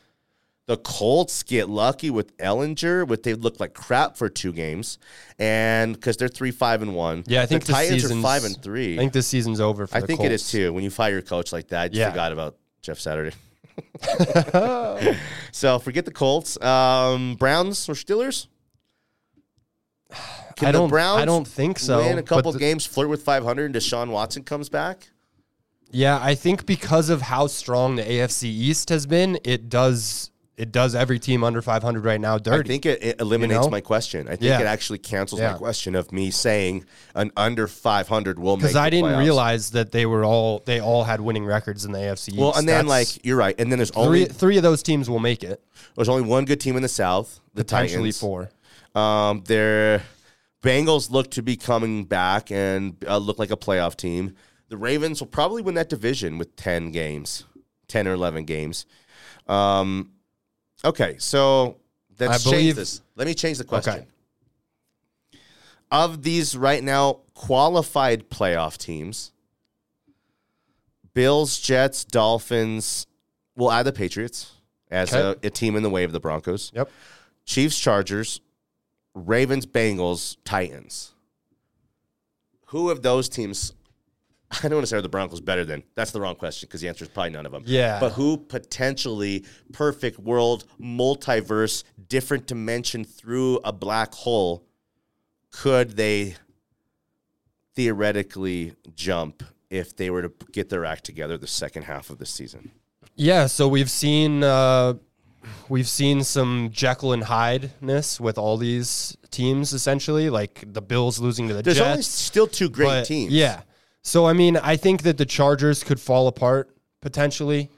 the 0.66 0.76
Colts 0.76 1.42
get 1.42 1.70
lucky 1.70 2.10
with 2.10 2.36
Ehlinger, 2.36 3.08
with 3.08 3.22
they 3.22 3.32
look 3.32 3.58
like 3.58 3.72
crap 3.72 4.18
for 4.18 4.28
two 4.28 4.52
games, 4.52 4.98
and 5.38 5.94
because 5.94 6.18
they're 6.18 6.28
three 6.28 6.50
five 6.50 6.82
and 6.82 6.94
one. 6.94 7.24
Yeah, 7.26 7.40
I 7.40 7.46
think 7.46 7.64
the 7.64 7.72
Titans 7.72 8.04
are 8.10 8.14
five 8.20 8.44
and 8.44 8.62
three. 8.62 8.94
I 8.94 8.98
think 8.98 9.14
this 9.14 9.26
season's 9.26 9.58
over 9.58 9.86
for 9.86 9.96
I 9.96 10.02
think 10.02 10.20
it 10.20 10.32
is 10.32 10.50
too. 10.50 10.74
When 10.74 10.84
you 10.84 10.90
fire 10.90 11.12
your 11.12 11.22
coach 11.22 11.50
like 11.50 11.68
that, 11.68 11.94
you 11.94 12.00
Yeah. 12.00 12.10
forgot 12.10 12.32
about 12.32 12.56
Jeff 12.82 12.98
Saturday. 13.00 13.34
so 15.52 15.78
forget 15.78 16.04
the 16.04 16.12
Colts. 16.12 16.60
Um, 16.60 17.36
Browns 17.36 17.88
or 17.88 17.94
Steelers? 17.94 18.46
Can 20.56 20.68
I 20.68 20.72
the 20.72 20.78
don't. 20.78 20.88
Browns 20.90 21.22
I 21.22 21.24
don't 21.24 21.46
think 21.46 21.78
so. 21.78 21.98
win 21.98 22.18
a 22.18 22.22
couple 22.22 22.52
games, 22.52 22.84
flirt 22.84 23.08
with 23.08 23.22
500, 23.22 23.64
and 23.66 23.74
Deshaun 23.74 24.10
Watson 24.10 24.42
comes 24.42 24.68
back? 24.68 25.08
Yeah, 25.90 26.18
I 26.22 26.34
think 26.34 26.66
because 26.66 27.10
of 27.10 27.22
how 27.22 27.46
strong 27.46 27.96
the 27.96 28.02
AFC 28.02 28.44
East 28.44 28.90
has 28.90 29.06
been, 29.06 29.38
it 29.44 29.68
does. 29.68 30.29
It 30.60 30.72
does 30.72 30.94
every 30.94 31.18
team 31.18 31.42
under 31.42 31.62
500 31.62 32.04
right 32.04 32.20
now 32.20 32.36
dirty. 32.36 32.68
I 32.68 32.72
think 32.72 32.84
it, 32.84 33.02
it 33.02 33.20
eliminates 33.20 33.64
know? 33.64 33.70
my 33.70 33.80
question. 33.80 34.26
I 34.28 34.32
think 34.32 34.42
Yeah. 34.42 34.60
it 34.60 34.66
actually 34.66 34.98
cancels 34.98 35.40
Yeah. 35.40 35.52
my 35.52 35.58
question 35.58 35.94
of 35.94 36.12
me 36.12 36.30
saying 36.30 36.84
an 37.14 37.30
under 37.36 37.66
500 37.66 38.38
will 38.38 38.56
make 38.58 38.62
because 38.64 38.76
I 38.76 38.90
didn't 38.90 39.10
playoffs. 39.12 39.18
realize 39.20 39.70
that 39.70 39.92
they 39.92 40.04
were 40.04 40.22
all 40.24 40.62
they 40.66 40.78
all 40.78 41.04
had 41.04 41.20
winning 41.22 41.46
records 41.46 41.86
in 41.86 41.92
the 41.92 41.98
AFC 41.98 42.32
East. 42.32 42.38
Well, 42.38 42.52
and 42.54 42.68
then 42.68 42.86
That's- 42.86 43.16
like 43.16 43.24
you're 43.24 43.38
right, 43.38 43.54
and 43.58 43.72
then 43.72 43.78
there's 43.78 43.90
three 43.90 44.02
only 44.02 44.24
three 44.26 44.56
of 44.58 44.62
those 44.62 44.82
teams 44.82 45.08
will 45.08 45.18
make 45.18 45.42
it. 45.42 45.62
there's 45.96 46.10
only 46.10 46.22
one 46.28 46.44
good 46.44 46.60
team 46.60 46.76
in 46.76 46.82
the 46.82 46.88
South, 46.88 47.40
the 47.54 47.64
Potentially 47.64 48.12
Titans. 48.12 48.20
four. 48.20 48.50
Um, 48.94 49.42
their 49.46 50.02
Bengals 50.62 51.10
look 51.10 51.30
to 51.30 51.42
be 51.42 51.56
coming 51.56 52.04
back 52.04 52.50
and 52.52 53.02
uh, 53.08 53.16
look 53.16 53.38
like 53.38 53.50
a 53.50 53.56
playoff 53.56 53.96
team. 53.96 54.34
The 54.68 54.76
Ravens 54.76 55.20
will 55.20 55.26
probably 55.28 55.62
win 55.62 55.74
that 55.76 55.88
division 55.88 56.36
with 56.36 56.54
10 56.56 56.90
games, 56.92 57.44
10 57.88 58.06
or 58.06 58.12
11 58.12 58.44
games. 58.44 58.84
Um, 59.48 60.10
okay, 60.84 61.16
so 61.18 61.76
let's 62.18 62.46
I 62.46 62.50
change 62.50 62.74
this. 62.74 63.02
Let 63.16 63.26
me 63.26 63.34
change 63.34 63.58
the 63.58 63.64
question. 63.64 63.94
Okay. 63.94 64.06
Of 65.90 66.22
these 66.22 66.56
right 66.56 66.82
now 66.82 67.20
qualified 67.34 68.30
playoff 68.30 68.76
teams, 68.78 69.32
Bills, 71.14 71.58
Jets, 71.58 72.04
Dolphins, 72.04 73.06
we'll 73.56 73.72
add 73.72 73.84
the 73.84 73.92
Patriots 73.92 74.52
as 74.90 75.12
Okay. 75.12 75.38
a, 75.42 75.46
a 75.48 75.50
team 75.50 75.74
in 75.76 75.82
the 75.82 75.90
way 75.90 76.04
of 76.04 76.12
the 76.12 76.20
Broncos. 76.20 76.70
Yep. 76.74 76.90
Chiefs, 77.44 77.78
Chargers, 77.78 78.40
Ravens, 79.14 79.66
Bengals, 79.66 80.36
Titans. 80.44 81.12
Who 82.66 82.90
of 82.90 83.02
those 83.02 83.28
teams? 83.28 83.72
I 84.50 84.62
don't 84.62 84.74
want 84.74 84.82
to 84.82 84.86
say 84.88 84.96
are 84.96 85.02
the 85.02 85.08
Broncos 85.08 85.40
better 85.40 85.64
than. 85.64 85.84
That's 85.94 86.10
the 86.10 86.20
wrong 86.20 86.34
question 86.34 86.66
because 86.66 86.80
the 86.80 86.88
answer 86.88 87.04
is 87.04 87.10
probably 87.10 87.30
none 87.30 87.46
of 87.46 87.52
them. 87.52 87.62
Yeah. 87.66 88.00
But 88.00 88.12
who 88.12 88.36
potentially 88.36 89.44
perfect 89.72 90.18
world, 90.18 90.64
multiverse, 90.80 91.84
different 92.08 92.46
dimension 92.46 93.04
through 93.04 93.60
a 93.64 93.72
black 93.72 94.12
hole 94.12 94.66
could 95.52 95.96
they 95.96 96.36
theoretically 97.74 98.74
jump 98.94 99.42
if 99.68 99.96
they 99.96 100.10
were 100.10 100.22
to 100.22 100.32
get 100.52 100.68
their 100.68 100.84
act 100.84 101.04
together 101.04 101.36
the 101.38 101.46
second 101.46 101.84
half 101.84 102.10
of 102.10 102.18
the 102.18 102.26
season? 102.26 102.72
Yeah, 103.14 103.46
so 103.46 103.68
we've 103.68 103.90
seen 103.90 104.42
uh, 104.42 104.94
we've 105.68 105.88
seen 105.88 106.24
some 106.24 106.70
Jekyll 106.72 107.12
and 107.12 107.24
Hyde 107.24 107.72
ness 107.80 108.20
with 108.20 108.38
all 108.38 108.56
these 108.56 109.16
teams 109.30 109.72
essentially, 109.72 110.30
like 110.30 110.64
the 110.66 110.82
Bills 110.82 111.18
losing 111.18 111.48
to 111.48 111.54
the 111.54 111.62
There's 111.62 111.76
Jets. 111.76 111.84
There's 111.84 111.92
only 111.92 112.02
still 112.02 112.46
two 112.46 112.68
great 112.68 113.04
teams. 113.04 113.32
Yeah. 113.32 113.62
So 114.02 114.26
I 114.26 114.32
mean, 114.32 114.56
I 114.56 114.76
think 114.76 115.02
that 115.02 115.18
the 115.18 115.26
Chargers 115.26 115.84
could 115.84 116.00
fall 116.00 116.28
apart 116.28 116.74
potentially. 117.00 117.70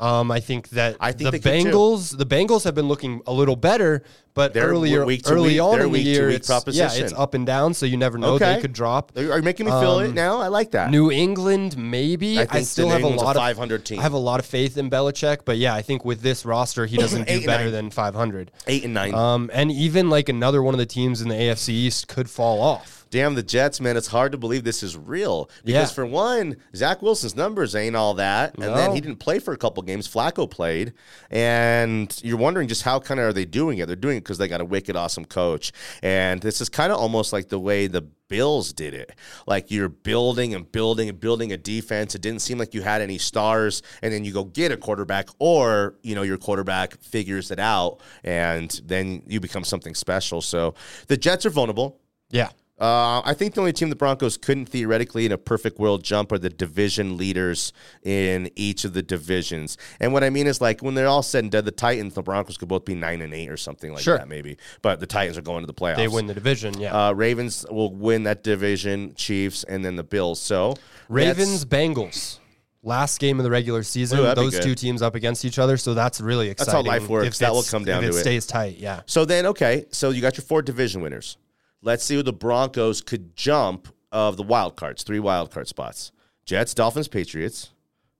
Um, 0.00 0.30
I 0.30 0.38
think 0.38 0.68
that 0.70 0.96
I 1.00 1.10
think 1.10 1.24
the 1.24 1.30
they 1.32 1.38
could 1.40 1.64
too. 1.64 1.70
Bengals, 1.70 2.16
the 2.16 2.26
Bengals 2.26 2.64
have 2.64 2.74
been 2.74 2.86
looking 2.86 3.20
a 3.26 3.32
little 3.32 3.56
better, 3.56 4.04
but 4.38 4.54
They're 4.54 4.68
earlier, 4.68 5.04
week 5.04 5.24
to 5.24 5.32
early 5.32 5.48
week- 5.54 5.60
on 5.60 5.80
in 5.80 5.90
the 5.90 5.98
year, 6.00 6.30
it's, 6.30 6.48
yeah, 6.68 6.90
it's 6.94 7.12
up 7.12 7.34
and 7.34 7.44
down, 7.44 7.74
so 7.74 7.86
you 7.86 7.96
never 7.96 8.18
know 8.18 8.34
Okay. 8.34 8.54
they 8.54 8.60
could 8.60 8.72
drop. 8.72 9.10
Are 9.16 9.22
you, 9.36 9.42
making 9.42 9.66
me 9.66 9.72
feel 9.72 9.98
it 9.98 10.14
now? 10.14 10.38
I 10.40 10.46
like 10.46 10.70
that. 10.70 10.92
New 10.92 11.10
England, 11.10 11.76
maybe. 11.76 12.38
I 12.38 12.46
I, 12.48 12.62
still 12.62 12.88
have 12.88 13.02
a 13.02 13.08
lot 13.08 13.34
of 13.34 13.42
500 13.42 13.84
team. 13.84 13.98
I 13.98 14.02
have 14.02 14.12
a 14.12 14.16
lot 14.18 14.38
of 14.38 14.46
faith 14.46 14.78
in 14.78 14.88
Belichick, 14.90 15.38
but 15.44 15.58
yeah, 15.58 15.74
I 15.74 15.82
think 15.82 16.04
with 16.04 16.20
this 16.22 16.44
roster, 16.46 16.86
he 16.86 16.96
doesn't 16.96 17.26
do 17.28 17.44
better 17.44 17.64
nine. 17.64 17.72
than 17.72 17.90
500. 17.90 18.52
Eight 18.68 18.84
and 18.84 18.94
nine. 18.94 19.12
Um, 19.12 19.50
and 19.52 19.72
even 19.72 20.08
like 20.08 20.28
another 20.28 20.62
one 20.62 20.72
of 20.72 20.78
the 20.78 20.86
teams 20.86 21.20
in 21.20 21.28
the 21.28 21.34
AFC 21.34 21.70
East 21.70 22.06
could 22.06 22.30
fall 22.30 22.60
off. 22.62 22.94
Damn 23.10 23.34
the 23.36 23.42
Jets, 23.42 23.80
man! 23.80 23.96
It's 23.96 24.08
hard 24.08 24.32
to 24.32 24.38
believe 24.38 24.64
this 24.64 24.82
is 24.82 24.94
real 24.94 25.48
because 25.64 25.88
Yeah. 25.90 25.94
for 25.94 26.04
one, 26.04 26.56
Zach 26.76 27.00
Wilson's 27.00 27.34
numbers 27.34 27.74
ain't 27.74 27.96
all 27.96 28.12
that, 28.14 28.54
and 28.58 28.76
then 28.76 28.92
he 28.94 29.00
didn't 29.00 29.16
play 29.16 29.38
for 29.38 29.54
a 29.54 29.56
couple 29.56 29.82
games. 29.82 30.06
Flacco 30.06 30.48
played, 30.50 30.92
and 31.30 32.18
you're 32.22 32.36
wondering 32.36 32.68
just 32.68 32.82
how 32.82 33.00
kind 33.00 33.18
of 33.18 33.26
are 33.26 33.32
they 33.32 33.46
doing 33.46 33.78
it? 33.78 33.86
They're 33.86 33.96
doing 33.96 34.18
it 34.18 34.24
because 34.28 34.38
they 34.38 34.46
got 34.46 34.60
a 34.60 34.64
wicked 34.64 34.94
awesome 34.94 35.24
coach, 35.24 35.72
and 36.02 36.42
this 36.42 36.60
is 36.60 36.68
kind 36.68 36.92
of 36.92 36.98
almost 36.98 37.32
like 37.32 37.48
the 37.48 37.58
way 37.58 37.86
the 37.86 38.02
Bills 38.28 38.74
did 38.74 38.92
it. 38.92 39.14
Like 39.46 39.70
you're 39.70 39.88
building 39.88 40.54
and 40.54 40.70
building 40.70 41.08
and 41.08 41.18
building 41.18 41.50
a 41.50 41.56
defense. 41.56 42.14
It 42.14 42.20
didn't 42.20 42.42
seem 42.42 42.58
like 42.58 42.74
you 42.74 42.82
had 42.82 43.00
any 43.00 43.16
stars, 43.16 43.82
and 44.02 44.12
then 44.12 44.22
you 44.22 44.34
go 44.34 44.44
get 44.44 44.70
a 44.70 44.76
quarterback, 44.76 45.30
or 45.38 45.94
you 46.02 46.14
know 46.14 46.22
your 46.22 46.36
quarterback 46.36 47.00
figures 47.00 47.50
it 47.50 47.58
out, 47.58 48.00
and 48.22 48.80
then 48.84 49.22
you 49.26 49.40
become 49.40 49.64
something 49.64 49.94
special. 49.94 50.42
So 50.42 50.74
the 51.06 51.16
Jets 51.16 51.46
are 51.46 51.50
vulnerable. 51.50 52.00
Yeah. 52.30 52.50
Uh, 52.80 53.20
I 53.24 53.34
think 53.34 53.54
the 53.54 53.60
only 53.60 53.72
team 53.72 53.90
the 53.90 53.96
Broncos 53.96 54.36
couldn't 54.36 54.66
theoretically, 54.66 55.26
in 55.26 55.32
a 55.32 55.38
perfect 55.38 55.80
world, 55.80 56.04
jump 56.04 56.30
are 56.30 56.38
the 56.38 56.48
division 56.48 57.16
leaders 57.16 57.72
in 58.04 58.50
each 58.54 58.84
of 58.84 58.92
the 58.92 59.02
divisions. 59.02 59.76
And 59.98 60.12
what 60.12 60.22
I 60.22 60.30
mean 60.30 60.46
is, 60.46 60.60
like, 60.60 60.80
when 60.80 60.94
they're 60.94 61.08
all 61.08 61.22
said 61.24 61.42
and 61.44 61.50
done, 61.50 61.64
the 61.64 61.72
Titans, 61.72 62.14
the 62.14 62.22
Broncos 62.22 62.56
could 62.56 62.68
both 62.68 62.84
be 62.84 62.94
nine 62.94 63.20
and 63.20 63.34
eight 63.34 63.48
or 63.48 63.56
something 63.56 63.92
like 63.92 64.02
Sure. 64.02 64.18
that, 64.18 64.28
maybe. 64.28 64.58
But 64.80 65.00
the 65.00 65.06
Titans 65.06 65.36
are 65.36 65.42
going 65.42 65.62
to 65.62 65.66
the 65.66 65.74
playoffs. 65.74 65.96
They 65.96 66.06
win 66.08 66.26
the 66.28 66.34
division. 66.34 66.78
Yeah. 66.78 67.08
Uh, 67.08 67.12
Ravens 67.12 67.66
will 67.68 67.92
win 67.92 68.22
that 68.24 68.44
division, 68.44 69.14
Chiefs, 69.16 69.64
and 69.64 69.84
then 69.84 69.96
the 69.96 70.04
Bills. 70.04 70.40
So 70.40 70.74
Ravens, 71.08 71.64
Bengals. 71.64 72.38
Last 72.84 73.18
game 73.18 73.40
of 73.40 73.44
the 73.44 73.50
regular 73.50 73.82
season, 73.82 74.20
Ooh, 74.20 74.34
those 74.36 74.58
two 74.60 74.76
teams 74.76 75.02
up 75.02 75.16
against 75.16 75.44
each 75.44 75.58
other. 75.58 75.76
So 75.76 75.94
that's 75.94 76.20
really 76.20 76.48
exciting. 76.48 76.72
That's 76.72 76.86
how 76.86 77.00
life 77.00 77.08
works. 77.08 77.26
if 77.26 77.38
That 77.38 77.52
will 77.52 77.64
come 77.64 77.84
down 77.84 78.04
if 78.04 78.10
it 78.10 78.12
to 78.12 78.18
it. 78.18 78.22
stays 78.22 78.46
tight. 78.46 78.76
Yeah. 78.78 79.00
So 79.06 79.24
then, 79.24 79.46
okay, 79.46 79.86
so 79.90 80.10
you 80.10 80.22
got 80.22 80.36
your 80.36 80.44
four 80.44 80.62
division 80.62 81.02
winners. 81.02 81.36
Let's 81.82 82.04
see 82.04 82.16
who 82.16 82.22
the 82.22 82.32
Broncos 82.32 83.00
could 83.00 83.36
jump 83.36 83.88
of 84.10 84.36
the 84.36 84.42
wild 84.42 84.76
cards, 84.76 85.02
three 85.02 85.20
wild 85.20 85.50
card 85.50 85.68
spots: 85.68 86.12
Jets, 86.44 86.74
Dolphins, 86.74 87.08
Patriots, 87.08 87.70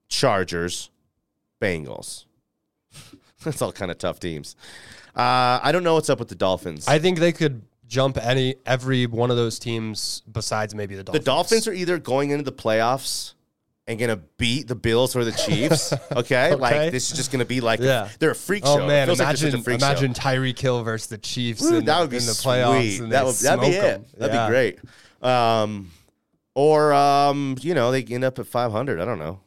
Chargers, 0.07 0.89
Bengals. 1.61 2.25
That's 3.43 3.61
all 3.61 3.71
kind 3.71 3.91
of 3.91 3.97
tough 3.97 4.19
teams. 4.19 4.55
Uh, 5.15 5.59
I 5.61 5.71
don't 5.71 5.83
know 5.83 5.95
what's 5.95 6.09
up 6.09 6.19
with 6.19 6.29
the 6.29 6.35
Dolphins. 6.35 6.87
I 6.87 6.99
think 6.99 7.19
they 7.19 7.31
could 7.31 7.61
jump 7.87 8.17
any 8.17 8.55
every 8.65 9.07
one 9.07 9.31
of 9.31 9.37
those 9.37 9.59
teams 9.59 10.21
besides 10.31 10.75
maybe 10.75 10.95
the 10.95 11.03
Dolphins. 11.03 11.23
the 11.23 11.25
Dolphins. 11.25 11.49
Dolphins 11.49 11.67
are 11.67 11.73
either 11.73 11.97
going 11.97 12.29
into 12.29 12.43
the 12.43 12.51
playoffs 12.51 13.33
and 13.89 13.99
gonna 13.99 14.17
beat 14.37 14.67
the 14.67 14.75
Bills 14.75 15.15
or 15.15 15.25
the 15.25 15.31
Chiefs. 15.33 15.91
Okay, 16.15 16.53
like 16.55 16.91
this 16.91 17.09
is 17.11 17.17
just 17.17 17.31
gonna 17.31 17.43
be 17.45 17.59
like 17.59 17.79
Yeah. 17.81 18.07
they're 18.19 18.31
a 18.31 18.35
freak 18.35 18.63
Oh 18.65 18.77
show. 18.77 18.83
It 18.83 18.87
man, 18.87 19.07
feels 19.07 19.19
like 19.19 19.25
imagine 19.27 19.45
this 19.47 19.53
is 19.55 19.59
a 19.61 19.63
freak 19.63 19.77
imagine 19.79 20.13
show. 20.13 20.21
Tyreek 20.21 20.59
Hill 20.59 20.83
versus 20.83 21.07
the 21.07 21.17
Chiefs 21.17 21.63
Ooh, 21.63 21.77
in, 21.77 21.85
that 21.85 21.99
would 21.99 22.09
be 22.11 22.17
in 22.17 22.25
the 22.25 22.31
playoffs. 22.31 22.79
sweet. 22.81 22.99
And 23.01 23.11
that 23.11 23.25
would 23.25 23.35
that'd 23.35 23.61
be 23.61 23.67
it. 23.67 24.19
That'd 24.19 24.33
Yeah. 24.35 24.45
be 24.47 24.51
great. 24.51 24.79
Um, 25.21 25.91
or 26.55 26.93
um, 26.93 27.57
you 27.61 27.73
know, 27.73 27.91
they 27.91 28.03
end 28.03 28.23
up 28.23 28.37
at 28.39 28.45
five 28.47 28.71
hundred. 28.71 29.01
I 29.01 29.05
don't 29.05 29.19
know. 29.19 29.39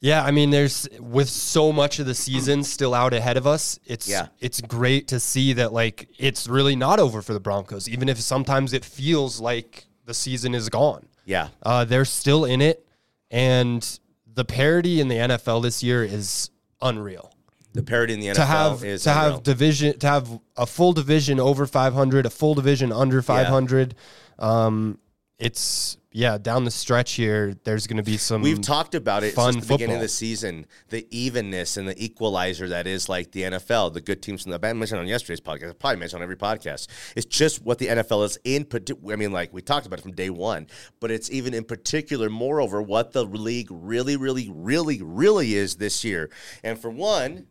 Yeah, 0.00 0.22
I 0.22 0.30
mean, 0.30 0.50
there's 0.50 0.86
with 1.00 1.28
so 1.28 1.72
much 1.72 1.98
of 1.98 2.06
the 2.06 2.14
season 2.14 2.62
still 2.62 2.94
out 2.94 3.12
ahead 3.14 3.36
of 3.36 3.46
us. 3.46 3.78
It's 3.86 4.08
Yeah. 4.08 4.28
it's 4.40 4.60
great 4.60 5.08
to 5.08 5.18
see 5.18 5.54
that 5.54 5.72
like 5.72 6.08
it's 6.18 6.46
really 6.48 6.76
not 6.76 7.00
over 7.00 7.22
for 7.22 7.32
the 7.32 7.40
Broncos, 7.40 7.88
even 7.88 8.08
if 8.08 8.20
sometimes 8.20 8.72
it 8.72 8.84
feels 8.84 9.40
like 9.40 9.86
the 10.04 10.14
season 10.14 10.54
is 10.54 10.68
gone. 10.68 11.06
Yeah, 11.26 11.48
Uh, 11.62 11.84
they're 11.84 12.04
still 12.06 12.44
in 12.46 12.62
it, 12.62 12.86
and 13.30 13.98
the 14.32 14.44
parity 14.44 15.00
in 15.00 15.08
the 15.08 15.16
NFL 15.16 15.60
this 15.62 15.82
year 15.82 16.02
is 16.04 16.50
unreal. 16.80 17.32
the 17.74 17.82
parity 17.82 18.14
in 18.14 18.20
the 18.20 18.28
NFL 18.28 18.34
to 18.36 18.44
have 18.46 18.84
is 18.84 19.02
to 19.04 19.10
unreal. 19.12 19.32
have 19.34 19.42
division 19.42 19.98
to 19.98 20.06
have 20.06 20.40
a 20.56 20.64
full 20.66 20.92
division 20.94 21.38
over 21.38 21.66
500 21.66 22.24
a 22.26 22.30
full 22.30 22.54
division 22.54 22.90
under 22.92 23.20
500 23.20 23.94
um 24.38 24.98
it's 25.38 25.98
yeah 26.12 26.38
down 26.38 26.64
the 26.64 26.70
stretch 26.70 27.12
here 27.12 27.54
there's 27.64 27.86
going 27.86 27.98
to 27.98 28.02
be 28.02 28.16
some 28.16 28.40
We've 28.40 28.60
talked 28.60 28.94
about 28.94 29.22
it 29.22 29.34
fun 29.34 29.52
since 29.52 29.66
the 29.66 29.74
beginning 29.74 29.96
of 29.96 30.02
the 30.02 30.08
season. 30.08 30.66
The 30.88 31.06
evenness 31.10 31.76
and 31.76 31.86
the 31.86 32.02
equalizer 32.02 32.68
that 32.68 32.86
is 32.86 33.08
like 33.08 33.32
the 33.32 33.42
NFL, 33.42 33.92
the 33.92 34.00
good 34.00 34.22
teams 34.22 34.42
from 34.42 34.52
the. 34.52 34.66
I 34.66 34.72
mentioned 34.72 35.00
on 35.00 35.06
yesterday's 35.06 35.40
podcast. 35.40 35.70
I 35.70 35.72
probably 35.72 35.98
mentioned 35.98 36.20
on 36.20 36.22
every 36.22 36.36
podcast. 36.36 36.88
It's 37.14 37.26
just 37.26 37.62
what 37.62 37.78
the 37.78 37.88
NFL 37.88 38.24
is 38.24 38.38
in. 38.44 38.66
I 39.12 39.16
mean, 39.16 39.32
like 39.32 39.52
we 39.52 39.60
talked 39.60 39.86
about 39.86 39.98
it 39.98 40.02
from 40.02 40.12
day 40.12 40.30
one, 40.30 40.68
but 41.00 41.10
it's 41.10 41.30
even 41.30 41.52
in 41.52 41.64
particular, 41.64 42.30
moreover, 42.30 42.80
what 42.80 43.12
the 43.12 43.24
league 43.24 43.68
really, 43.70 44.16
really, 44.16 44.50
really, 44.50 45.02
really 45.02 45.54
is 45.54 45.76
this 45.76 46.02
year. 46.02 46.30
And 46.64 46.78
for 46.78 46.90
one, 46.90 47.46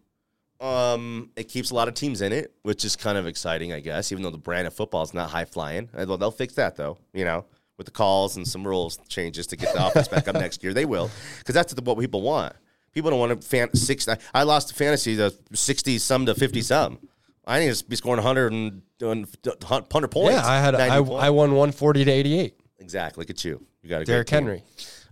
um, 0.59 1.29
it 1.35 1.49
keeps 1.49 1.69
a 1.69 1.75
lot 1.75 1.87
of 1.87 1.93
teams 1.93 2.21
in 2.21 2.31
it, 2.31 2.53
which 2.63 2.85
is 2.85 2.95
kind 2.95 3.17
of 3.17 3.27
exciting, 3.27 3.73
I 3.73 3.79
guess. 3.79 4.11
Even 4.11 4.23
though 4.23 4.31
the 4.31 4.37
brand 4.37 4.65
of 4.65 4.73
football 4.73 5.03
is 5.03 5.13
not 5.13 5.29
high 5.29 5.45
flying, 5.45 5.89
they'll 5.93 6.31
fix 6.31 6.55
that 6.55 6.75
though. 6.75 6.97
You 7.13 7.25
know, 7.25 7.45
with 7.77 7.85
the 7.85 7.91
calls 7.91 8.37
and 8.37 8.47
some 8.47 8.65
rules 8.65 8.97
changes 9.07 9.47
to 9.47 9.57
get 9.57 9.73
the 9.73 9.85
offense 9.87 10.07
back 10.07 10.27
up 10.27 10.35
next 10.35 10.63
year, 10.63 10.73
they 10.73 10.85
will, 10.85 11.09
because 11.39 11.53
that's 11.55 11.73
what 11.73 11.99
people 11.99 12.21
want. 12.21 12.53
People 12.93 13.09
don't 13.09 13.19
want 13.19 13.41
to 13.41 13.47
fan 13.47 13.73
six. 13.75 14.07
I 14.33 14.43
lost 14.43 14.69
the 14.69 14.73
fantasy 14.73 15.17
to 15.17 15.33
sixty 15.53 15.97
some 15.97 16.25
to 16.25 16.35
fifty 16.35 16.61
some. 16.61 16.99
I 17.45 17.59
need 17.59 17.73
to 17.73 17.85
be 17.85 17.95
scoring 17.95 18.21
hundred 18.21 18.53
and 18.53 18.81
hundred 19.01 20.09
points. 20.09 20.35
yeah 20.35 20.47
i 20.47 20.59
had 20.59 20.73
90 20.73 20.91
I, 20.91 20.97
points. 20.99 21.23
I 21.23 21.29
won 21.29 21.49
140 21.51 22.05
to 22.05 22.11
88 22.11 22.55
exactly. 22.79 23.21
Look 23.21 23.29
at 23.29 23.43
you. 23.43 23.65
You 23.83 23.89
got 23.89 24.01
a 24.01 24.05
Derrick. 24.05 24.29
Henry 24.29 24.63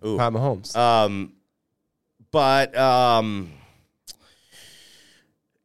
Ooh. 0.05 0.17
Pat 0.17 0.31
Mahomes 0.31 0.75
Um, 0.75 1.33
but 2.31 2.75
um, 2.77 3.51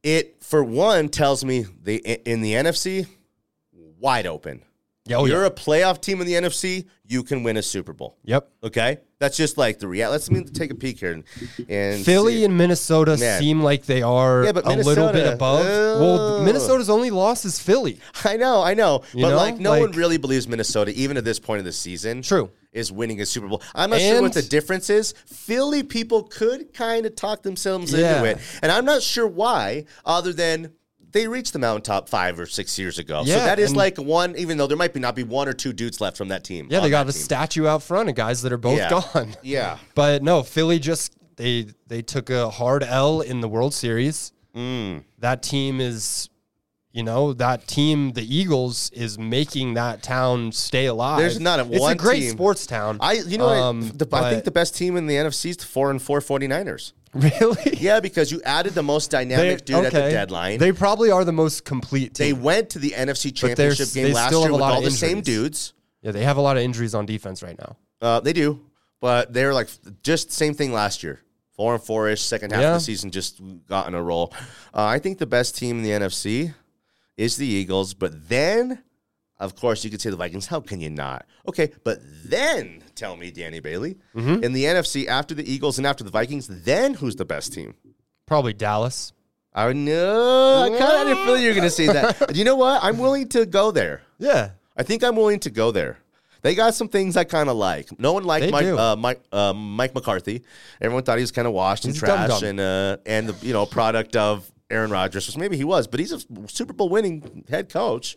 it 0.02 0.43
for 0.43 0.62
one 0.62 1.09
tells 1.09 1.45
me 1.45 1.64
the 1.83 1.97
in 2.28 2.43
the 2.43 2.52
NFC 2.52 3.07
wide 3.99 4.26
open. 4.26 4.62
Yeah, 5.09 5.17
oh, 5.17 5.25
You're 5.25 5.41
yeah. 5.43 5.47
a 5.47 5.50
playoff 5.50 6.00
team 6.00 6.21
in 6.21 6.27
the 6.27 6.35
NFC. 6.35 6.87
You 7.07 7.23
can 7.23 7.43
win 7.43 7.57
a 7.57 7.62
Super 7.62 7.93
Bowl. 7.93 8.17
yep 8.25 8.50
Okay, 8.62 8.99
that's 9.19 9.37
just 9.37 9.57
like 9.57 9.79
the 9.79 9.88
reality. 9.88 10.12
Let's 10.12 10.31
me 10.31 10.45
take 10.45 10.71
a 10.71 10.75
peek 10.75 10.99
here 11.00 11.12
and, 11.12 11.25
and 11.69 12.05
Philly 12.05 12.35
see. 12.38 12.45
and 12.45 12.57
Minnesota 12.59 13.17
Man. 13.17 13.41
seem 13.41 13.62
like 13.62 13.87
they 13.87 14.03
are 14.03 14.45
Yeah, 14.45 14.53
but 14.53 14.67
a 14.67 14.77
little 14.77 15.11
bit 15.12 15.33
above. 15.33 15.65
well. 15.65 16.43
Minnesota's 16.45 16.91
only 16.91 17.11
loss 17.11 17.45
is 17.45 17.59
Philly. 17.59 17.99
I 18.25 18.37
know, 18.37 18.62
I 18.62 18.75
know, 18.75 19.03
You 19.15 19.23
but 19.23 19.31
know? 19.31 19.37
like 19.37 19.59
no 19.59 19.79
one 19.81 19.93
really 19.93 20.19
believes 20.19 20.47
Minnesota, 20.47 20.93
even 20.95 21.17
at 21.17 21.25
this 21.25 21.38
point 21.38 21.61
of 21.61 21.65
the 21.65 21.73
season. 21.73 22.23
True. 22.23 22.50
is 22.73 22.93
winning 22.93 23.21
a 23.23 23.27
Super 23.27 23.49
Bowl. 23.49 23.62
I'm 23.75 23.88
not 23.91 24.00
sure 24.00 24.21
what 24.21 24.35
the 24.35 24.43
difference 24.43 24.91
is. 24.91 25.15
Philly 25.27 25.83
people 25.83 26.25
could 26.25 26.75
kind 26.75 27.07
of 27.07 27.17
talk 27.17 27.43
themselves 27.43 27.93
Yeah. 27.95 28.19
into 28.19 28.31
it, 28.33 28.38
and 28.62 28.71
I'm 28.71 28.85
not 28.85 29.03
sure 29.03 29.27
why, 29.27 29.87
other 30.05 30.35
than 30.35 30.73
they 31.12 31.27
reached 31.29 31.53
the 31.53 31.59
mountaintop 31.59 32.09
five 32.09 32.38
or 32.38 32.47
six 32.47 32.79
years 32.79 32.99
ago. 32.99 33.25
so 33.25 33.33
that 33.33 33.59
is 33.59 33.75
like 33.75 33.97
one, 33.99 34.37
even 34.37 34.59
though 34.59 34.67
there 34.67 34.77
might 34.77 34.93
be 34.93 35.00
not 35.00 35.15
be 35.17 35.23
one 35.23 35.49
or 35.49 35.53
two 35.53 35.73
dudes 35.73 36.00
left 36.00 36.17
from 36.17 36.29
that 36.29 36.45
team. 36.45 36.69
Yeah, 36.71 36.81
they 36.81 36.91
got 36.91 37.09
a 37.09 37.12
team. 37.12 37.23
statue 37.23 37.67
out 37.67 37.83
front 37.83 38.09
of 38.09 38.15
guys 38.15 38.43
that 38.43 38.53
are 38.53 38.59
both 38.59 38.79
Yeah. 38.79 38.91
gone. 38.91 39.35
Yeah. 39.43 39.79
But 39.95 40.23
no, 40.23 40.43
Philly 40.43 40.79
just 40.79 41.15
they 41.37 41.69
they 41.87 42.03
took 42.03 42.31
a 42.31 42.50
hard 42.50 42.83
L 42.83 43.21
in 43.21 43.41
the 43.41 43.49
World 43.49 43.73
Series. 43.75 44.33
Mm. 44.57 45.05
That 45.21 45.43
team 45.43 45.81
is, 45.81 46.29
you 46.99 47.05
know, 47.05 47.33
that 47.35 47.64
team, 47.69 48.11
the 48.14 48.23
Eagles, 48.37 48.90
is 48.93 49.21
making 49.21 49.75
that 49.75 50.02
town 50.02 50.50
stay 50.50 50.87
alive. 50.87 51.21
There's 51.21 51.38
not 51.38 51.61
a 51.61 51.71
It's 51.71 51.81
one 51.81 51.93
a 51.93 51.95
great 51.95 52.23
team- 52.23 52.33
sports 52.33 52.67
town. 52.67 52.99
I, 53.00 53.12
you 53.12 53.38
know? 53.38 53.47
Um, 53.47 53.93
the, 53.95 54.09
I 54.12 54.31
think 54.31 54.43
the 54.43 54.50
best 54.50 54.75
team 54.75 54.97
in 54.97 55.07
the 55.07 55.14
NFC 55.14 55.50
is 55.50 55.57
the 55.59 55.64
four 55.64 55.93
and 55.93 56.02
four 56.02 56.19
49ers. 56.19 56.93
really. 57.14 57.76
Yeah, 57.78 58.00
because 58.00 58.33
you 58.33 58.43
added 58.45 58.75
the 58.75 58.83
most 58.83 59.12
dynamic 59.12 59.64
dude 59.64 59.85
at 59.85 59.93
the 59.93 60.00
deadline. 60.00 60.59
They 60.59 60.73
probably 60.73 61.12
are 61.12 61.25
the 61.25 61.33
most 61.33 61.64
complete 61.64 62.14
They 62.14 62.33
went 62.33 62.71
to 62.71 62.81
the 62.81 62.90
NFC 62.90 63.33
Championship 63.33 63.93
game 63.93 64.05
they 64.09 64.12
last 64.12 64.26
still 64.31 64.40
year 64.40 64.49
have 64.49 64.50
a 64.50 64.55
with 64.55 64.61
lot 64.61 64.73
all 64.73 64.78
of 64.78 64.85
the 64.85 64.90
same 64.90 65.21
dudes. 65.21 65.75
yeah, 66.02 66.11
they 66.11 66.25
have 66.25 66.37
a 66.37 66.40
lot 66.40 66.57
of 66.57 66.64
injuries 66.64 66.97
on 66.97 67.07
defense 67.07 67.45
right 67.45 67.57
now. 67.59 67.76
Uh, 68.02 68.19
they 68.19 68.33
do, 68.33 68.61
but 69.00 69.33
they're 69.33 69.55
like 69.55 69.69
just 70.02 70.33
same 70.33 70.52
thing 70.52 70.73
last 70.73 71.05
year. 71.05 71.21
Four 71.57 71.75
and 71.75 71.83
four 71.83 72.09
ish. 72.09 72.23
Second 72.23 72.52
half 72.52 72.61
Yeah. 72.61 72.69
of 72.75 72.75
the 72.75 72.81
season 72.85 73.11
just 73.11 73.40
got 73.69 73.88
in 73.88 73.95
a 73.95 74.02
roll. 74.02 74.33
Uh, 74.75 74.85
I 74.85 74.99
think 74.99 75.19
the 75.19 75.26
best 75.26 75.57
team 75.57 75.78
in 75.78 75.83
the 75.85 75.90
NFC 75.90 76.55
is 77.19 77.37
the 77.37 77.47
Eagles, 77.47 77.93
but 77.93 78.29
then, 78.31 78.83
of 79.39 79.55
course, 79.57 79.85
you 79.85 79.91
could 79.91 80.01
say 80.01 80.09
the 80.09 80.17
Vikings. 80.17 80.47
How 80.47 80.61
can 80.61 80.81
you 80.81 80.89
not? 80.89 81.27
Okay, 81.47 81.73
but 81.85 81.99
then 82.25 82.83
tell 82.95 83.17
me, 83.17 83.31
Danny 83.31 83.61
Bailey, 83.61 83.99
Mm-hmm. 84.17 84.43
in 84.45 84.53
the 84.55 84.65
NFC 84.65 85.07
after 85.07 85.35
the 85.35 85.51
Eagles 85.53 85.77
and 85.79 85.87
after 85.87 86.03
the 86.05 86.11
Vikings, 86.11 86.47
then 86.65 86.95
who's 86.95 87.17
the 87.17 87.25
best 87.27 87.53
team? 87.53 87.75
Probably 88.27 88.53
Dallas. 88.55 89.13
I 89.55 89.73
know. 89.73 90.63
I 90.73 90.79
kind 90.79 91.09
of 91.09 91.19
feeling 91.25 91.43
you 91.43 91.49
were 91.49 91.55
going 91.55 91.65
to 91.65 91.71
say 91.71 91.87
that. 91.87 92.35
you 92.37 92.45
know 92.45 92.57
what? 92.57 92.83
I'm 92.83 92.99
willing 92.99 93.29
to 93.31 93.45
go 93.47 93.71
there. 93.71 94.03
Yeah. 94.19 94.51
I 94.77 94.83
think 94.85 95.03
I'm 95.03 95.17
willing 95.17 95.41
to 95.41 95.51
go 95.51 95.73
there. 95.73 95.99
They 96.43 96.55
got 96.55 96.75
some 96.75 96.89
things 96.89 97.17
I 97.17 97.25
kind 97.25 97.49
of 97.49 97.57
like. 97.57 97.99
No 97.99 98.13
one 98.13 98.23
liked 98.23 98.45
They 98.47 98.51
Mike, 98.53 98.67
uh, 98.67 98.95
Mike, 98.95 99.21
uh, 99.33 99.53
Mike 99.53 99.95
McCarthy. 99.95 100.43
Everyone 100.81 101.03
thought 101.03 101.19
he 101.19 101.23
was 101.23 101.33
kind 101.33 101.49
of 101.49 101.55
washed 101.55 101.85
and 101.85 101.93
He's 101.95 102.03
a 102.03 102.07
trash 102.07 102.43
and 102.43 102.61
uh, 102.61 102.99
and 103.07 103.31
the 103.31 103.47
you 103.47 103.53
know 103.53 103.67
product 103.67 104.15
of 104.15 104.49
Aaron 104.71 104.91
Rodgers, 104.91 105.27
which 105.27 105.37
maybe 105.37 105.57
he 105.57 105.65
was, 105.65 105.87
but 105.87 105.99
he's 105.99 106.13
a 106.13 106.21
Super 106.49 106.73
Bowl 106.73 106.89
winning 106.89 107.45
head 107.49 107.71
coach, 107.71 108.17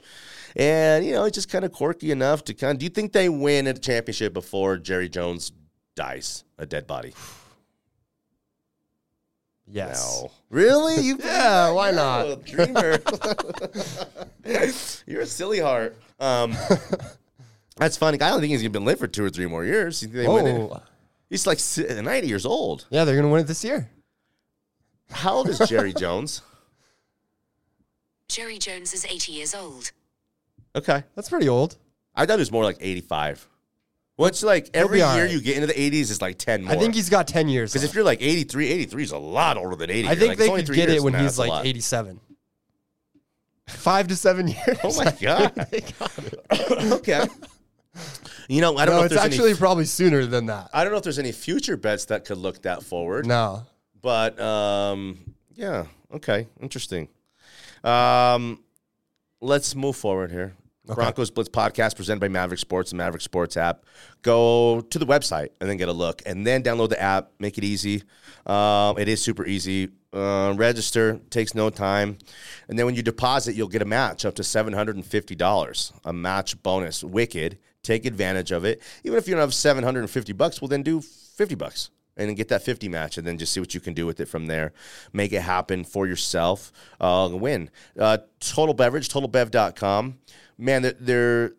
and 0.56 1.06
you 1.06 1.14
know 1.14 1.24
he's 1.24 1.34
just 1.34 1.50
kind 1.50 1.64
of 1.64 1.72
quirky 1.72 2.12
enough 2.12 2.44
to 2.46 2.54
kind. 2.54 2.74
of... 2.74 2.80
Do 2.80 2.86
you 2.86 2.90
think 2.90 3.14
they 3.14 3.30
win 3.30 3.68
at 3.68 3.78
a 3.78 3.82
championship 3.82 4.34
before 4.34 4.78
Jerry 4.78 5.08
Jones 5.08 5.54
dies 5.96 6.44
a 6.58 6.66
dead 6.66 6.88
body? 6.88 7.14
Yes. 9.74 10.22
No, 10.22 10.32
really? 10.50 11.02
You 11.02 11.18
Yeah, 11.24 11.72
why 11.72 11.92
not? 11.92 12.44
dreamer. 12.44 13.00
You're 15.08 15.22
a 15.22 15.26
silly 15.26 15.60
heart. 15.60 15.96
Um, 16.20 16.54
that's 17.78 17.96
funny. 17.96 18.20
I 18.20 18.30
don't 18.32 18.42
think 18.42 18.52
he's 18.52 18.68
gonna 18.68 18.84
live 18.84 19.00
for 19.00 19.08
two 19.08 19.24
or 19.24 19.30
three 19.30 19.46
more 19.48 19.64
years. 19.64 20.04
You 20.04 20.10
think 20.10 20.30
win 20.30 20.48
it? 20.48 20.60
Oh, 20.60 20.82
He's 21.30 21.48
like 21.48 21.60
90 21.78 22.28
years 22.28 22.46
old. 22.46 22.86
yeah, 22.90 23.06
they're 23.06 23.16
gonna 23.16 23.30
win 23.30 23.40
it 23.40 23.48
this 23.48 23.64
year. 23.64 23.90
How 25.12 25.36
old 25.36 25.50
is 25.50 25.60
Jerry 25.68 25.94
Jones? 25.94 26.42
Jerry 28.28 28.58
Jones 28.58 28.94
is 28.94 29.06
80 29.06 29.32
years 29.34 29.54
old. 29.54 29.92
Okay, 30.76 31.04
That's 31.16 31.30
pretty 31.30 31.50
old. 31.50 31.78
I 32.16 32.26
thought 32.26 32.36
it 32.36 32.40
was 32.40 32.52
more 32.52 32.64
like 32.64 32.78
85. 32.80 33.48
What's 34.16 34.44
like 34.44 34.70
every 34.74 35.00
be 35.00 35.02
all 35.02 35.16
year 35.16 35.26
right. 35.26 35.34
you 35.34 35.42
get 35.42 35.56
into 35.56 35.68
the 35.68 35.74
80s 35.74 36.12
is 36.12 36.22
like 36.22 36.38
10 36.38 36.64
more. 36.64 36.74
I 36.74 36.78
think 36.78 36.94
he's 36.94 37.10
got 37.10 37.28
ten 37.28 37.48
years. 37.50 37.72
because 37.72 37.84
if 37.84 37.90
left. 37.90 37.96
you're 37.96 38.04
like 38.04 38.22
83, 38.22 38.68
83 38.68 39.04
is 39.04 39.12
a 39.12 39.18
lot 39.18 39.58
older 39.58 39.76
than 39.76 39.90
80. 39.90 40.08
I 40.08 40.12
You're 40.12 40.20
think 40.20 40.30
like, 40.30 40.38
they 40.38 40.48
only 40.50 40.62
could 40.62 40.68
three 40.68 40.76
get 40.76 40.90
years. 40.90 41.02
it 41.02 41.04
when 41.04 41.14
Nah, 41.14 41.20
he's 41.20 41.26
that's 41.30 41.38
a 41.38 41.42
like 41.42 41.50
lot. 41.50 41.66
eighty-seven. 41.66 42.20
Five 43.68 44.08
to 44.10 44.16
seven 44.16 44.48
years. 44.50 44.78
Oh 44.84 44.96
my 45.04 45.12
god. 45.22 45.68
okay. 46.94 47.26
You 48.48 48.62
know, 48.62 48.78
I 48.78 48.86
don't 48.86 48.96
no, 48.96 49.00
know 49.00 49.06
if 49.06 49.12
it's 49.12 49.16
there's 49.22 49.26
actually 49.34 49.52
any. 49.52 49.60
probably 49.60 49.86
sooner 49.86 50.26
than 50.26 50.46
that. 50.48 50.70
I 50.74 50.84
don't 50.84 50.92
know 50.92 50.98
if 50.98 51.04
there's 51.04 51.20
any 51.20 51.32
future 51.32 51.78
bets 51.78 52.06
that 52.06 52.26
could 52.26 52.38
look 52.38 52.62
that 52.64 52.84
forward. 52.84 53.26
No. 53.26 53.66
But 54.02 54.40
um, 54.40 55.36
yeah, 55.54 55.86
okay, 56.14 56.48
interesting. 56.60 57.08
Um, 57.84 58.64
let's 59.40 59.76
move 59.76 59.96
forward 59.96 60.32
here. 60.32 60.54
Broncos 60.86 61.30
Blitz 61.30 61.50
podcast 61.50 61.96
presented 61.96 62.20
by 62.20 62.28
Maverick 62.28 62.60
Sports 62.60 62.92
and 62.92 62.98
Maverick 62.98 63.22
Sports 63.22 63.56
app. 63.56 63.86
Go 64.24 64.82
to 64.82 65.00
the 65.00 65.06
website 65.06 65.50
and 65.60 65.70
then 65.70 65.78
get 65.78 65.90
a 65.90 65.94
look, 65.94 66.22
and 66.26 66.46
then 66.46 66.64
download 66.64 66.90
the 66.90 67.02
app. 67.02 67.32
Make 67.40 67.58
it 67.58 67.64
easy. 67.64 68.04
Um, 68.46 68.98
it 68.98 69.08
is 69.08 69.22
super 69.22 69.46
easy. 69.46 69.90
Uh, 70.12 70.54
register 70.58 71.22
takes 71.30 71.56
no 71.56 71.70
time, 71.70 72.18
and 72.68 72.78
then 72.78 72.86
when 72.86 72.96
you 72.96 73.04
deposit, 73.04 73.56
you'll 73.56 73.70
get 73.70 73.82
a 73.82 73.86
match 73.86 74.26
up 74.26 74.36
to 74.36 74.44
seven 74.44 74.74
hundred 74.74 74.96
and 74.96 75.06
fifty 75.06 75.36
dollars. 75.36 75.94
A 76.04 76.12
match 76.12 76.62
bonus, 76.64 77.04
wicked. 77.04 77.60
Take 77.84 78.06
advantage 78.06 78.52
of 78.52 78.66
it. 78.66 78.82
Even 79.04 79.18
if 79.18 79.28
you 79.28 79.34
don't 79.34 79.42
have 79.42 79.54
seven 79.54 79.84
hundred 79.84 80.02
and 80.02 80.10
fifty 80.10 80.34
bucks, 80.34 80.62
well 80.62 80.68
then 80.68 80.84
do 80.84 81.00
fifty 81.00 81.56
bucks 81.56 81.90
and 82.18 82.30
then 82.30 82.36
get 82.36 82.50
that 82.50 82.62
50 82.62 82.90
match 82.90 83.18
and 83.18 83.26
then 83.26 83.38
just 83.38 83.54
see 83.54 83.60
what 83.60 83.74
you 83.74 83.80
can 83.80 83.94
do 83.94 84.06
with 84.06 84.20
it 84.20 84.28
from 84.28 84.48
there. 84.48 84.74
Make 85.14 85.34
it 85.34 85.42
happen 85.42 85.84
for 85.84 86.08
yourself. 86.08 86.72
Uh, 87.00 87.30
win. 87.32 87.70
Uh, 87.98 88.20
Total 88.40 88.74
Beverage, 88.74 89.10
totalbev.com. 89.10 90.20
Man, 90.58 90.82
they're, 90.82 90.96
they're 91.00 91.54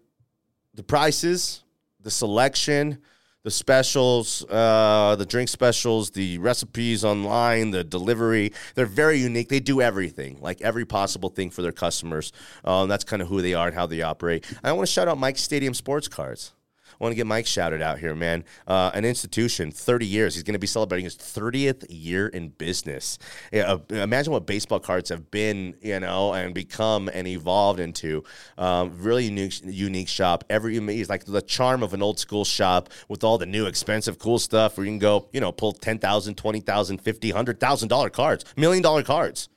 the 0.75 0.83
prices, 0.83 1.63
the 2.01 2.11
selection, 2.11 2.99
the 3.43 3.51
specials, 3.51 4.45
uh, 4.49 5.17
the 5.19 5.27
drink 5.27 5.49
specials, 5.49 6.11
the 6.11 6.39
recipes 6.39 7.05
online, 7.05 7.71
the 7.71 7.83
delivery. 7.83 8.53
They're 8.75 8.87
very 8.87 9.19
unique. 9.19 9.49
They 9.49 9.61
do 9.61 9.81
everything, 9.81 10.39
like 10.41 10.61
every 10.61 10.85
possible 10.85 11.29
thing 11.29 11.51
for 11.51 11.63
their 11.63 11.73
customers. 11.73 12.33
Um, 12.65 12.89
that's 12.89 13.05
kind 13.05 13.21
of 13.21 13.29
who 13.29 13.43
they 13.43 13.55
are 13.55 13.67
and 13.67 13.75
how 13.75 13.87
they 13.87 14.03
operate. 14.03 14.47
I 14.63 14.73
want 14.73 14.87
to 14.87 14.93
shout 14.93 15.09
out 15.09 15.19
Mike 15.19 15.39
Stadium 15.39 15.75
Sports 15.75 16.07
Cards. 16.07 16.53
I 17.01 17.05
want 17.05 17.13
to 17.13 17.17
get 17.17 17.27
Mike 17.27 17.47
shouted 17.47 17.83
out 17.83 17.99
here, 17.99 18.15
man. 18.15 18.45
Uh, 18.67 18.91
an 18.95 19.05
institution, 19.05 19.71
30 19.71 20.07
years. 20.07 20.35
He's 20.35 20.43
going 20.43 20.55
to 20.55 20.59
be 20.59 20.67
celebrating 20.67 21.05
his 21.05 21.17
30th 21.17 21.85
year 21.89 22.29
in 22.29 22.49
business. 22.49 23.19
Yeah, 23.53 23.73
uh, 23.73 23.79
imagine 23.95 24.33
what 24.33 24.47
baseball 24.47 24.81
cards 24.81 25.09
have 25.11 25.31
been, 25.31 25.75
you 25.81 26.01
know, 26.01 26.33
and 26.33 26.55
become 26.55 27.09
and 27.13 27.27
evolved 27.27 27.81
into. 27.81 28.25
Um, 28.59 28.93
really 28.99 29.25
unique, 29.25 29.61
unique 29.65 30.09
shop. 30.09 30.45
Every 30.51 30.79
he's 30.79 31.09
like 31.09 31.25
the 31.25 31.43
charm 31.43 31.83
of 31.83 31.95
an 31.95 32.03
old 32.03 32.19
school 32.19 32.45
shop 32.45 32.91
with 33.09 33.25
all 33.25 33.39
the 33.39 33.47
new, 33.47 33.67
expensive, 33.67 34.19
cool 34.19 34.39
stuff 34.39 34.77
where 34.77 34.85
you 34.85 34.93
can 34.93 34.99
go, 34.99 35.29
you 35.33 35.41
know, 35.41 35.53
pull 35.53 35.73
10,000, 35.73 36.37
20,000, 36.37 36.99
50, 36.99 37.33
$100,000 37.33 38.13
cards, 38.13 38.45
million 38.57 38.83
dollar 38.83 39.03
cards. 39.03 39.49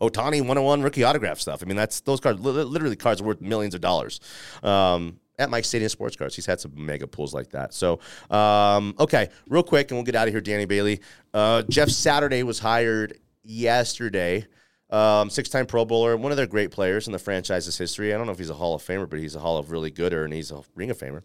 Ohtani 0.00 0.40
101 0.40 0.82
rookie 0.82 1.02
autograph 1.02 1.40
stuff. 1.40 1.60
I 1.62 1.66
mean, 1.66 1.76
that's 1.76 2.00
those 2.00 2.20
cards, 2.20 2.40
literally 2.40 2.94
cards 2.94 3.20
worth 3.20 3.40
millions 3.40 3.74
of 3.74 3.80
dollars. 3.80 4.20
Um, 4.62 5.18
at 5.38 5.50
Mike 5.50 5.64
Stadium 5.64 5.88
Sports 5.88 6.16
Cards, 6.16 6.34
he's 6.34 6.46
had 6.46 6.60
some 6.60 6.72
mega 6.74 7.06
pulls 7.06 7.34
like 7.34 7.50
that. 7.50 7.74
So, 7.74 8.00
um, 8.30 8.94
okay, 8.98 9.28
real 9.48 9.62
quick, 9.62 9.90
and 9.90 9.98
we'll 9.98 10.04
get 10.04 10.14
out 10.14 10.28
of 10.28 10.34
here, 10.34 10.40
Danny 10.40 10.64
Bailey. 10.64 11.00
Uh, 11.32 11.62
Jeff 11.62 11.88
Saturday 11.88 12.42
was 12.42 12.58
hired 12.58 13.18
yesterday. 13.44 14.46
Um, 14.90 15.28
six-time 15.28 15.66
Pro 15.66 15.84
Bowler, 15.84 16.16
one 16.16 16.32
of 16.32 16.36
their 16.36 16.46
great 16.46 16.70
players 16.70 17.06
in 17.06 17.12
the 17.12 17.18
franchise's 17.18 17.76
history. 17.76 18.14
I 18.14 18.16
don't 18.16 18.26
know 18.26 18.32
if 18.32 18.38
he's 18.38 18.50
a 18.50 18.54
Hall 18.54 18.74
of 18.74 18.82
Famer, 18.82 19.08
but 19.08 19.18
he's 19.18 19.34
a 19.34 19.40
Hall 19.40 19.58
of 19.58 19.70
really 19.70 19.90
gooder, 19.90 20.24
and 20.24 20.32
he's 20.32 20.50
a 20.50 20.62
Ring 20.74 20.90
of 20.90 20.98
Famer. 20.98 21.22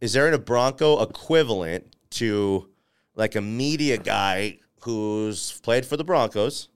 Is 0.00 0.12
there 0.12 0.32
a 0.32 0.38
Bronco 0.38 1.02
equivalent 1.02 1.96
to 2.10 2.68
like 3.16 3.34
a 3.34 3.40
media 3.40 3.98
guy 3.98 4.58
who's 4.82 5.60
played 5.60 5.84
for 5.84 5.96
the 5.96 6.04
Broncos? 6.04 6.68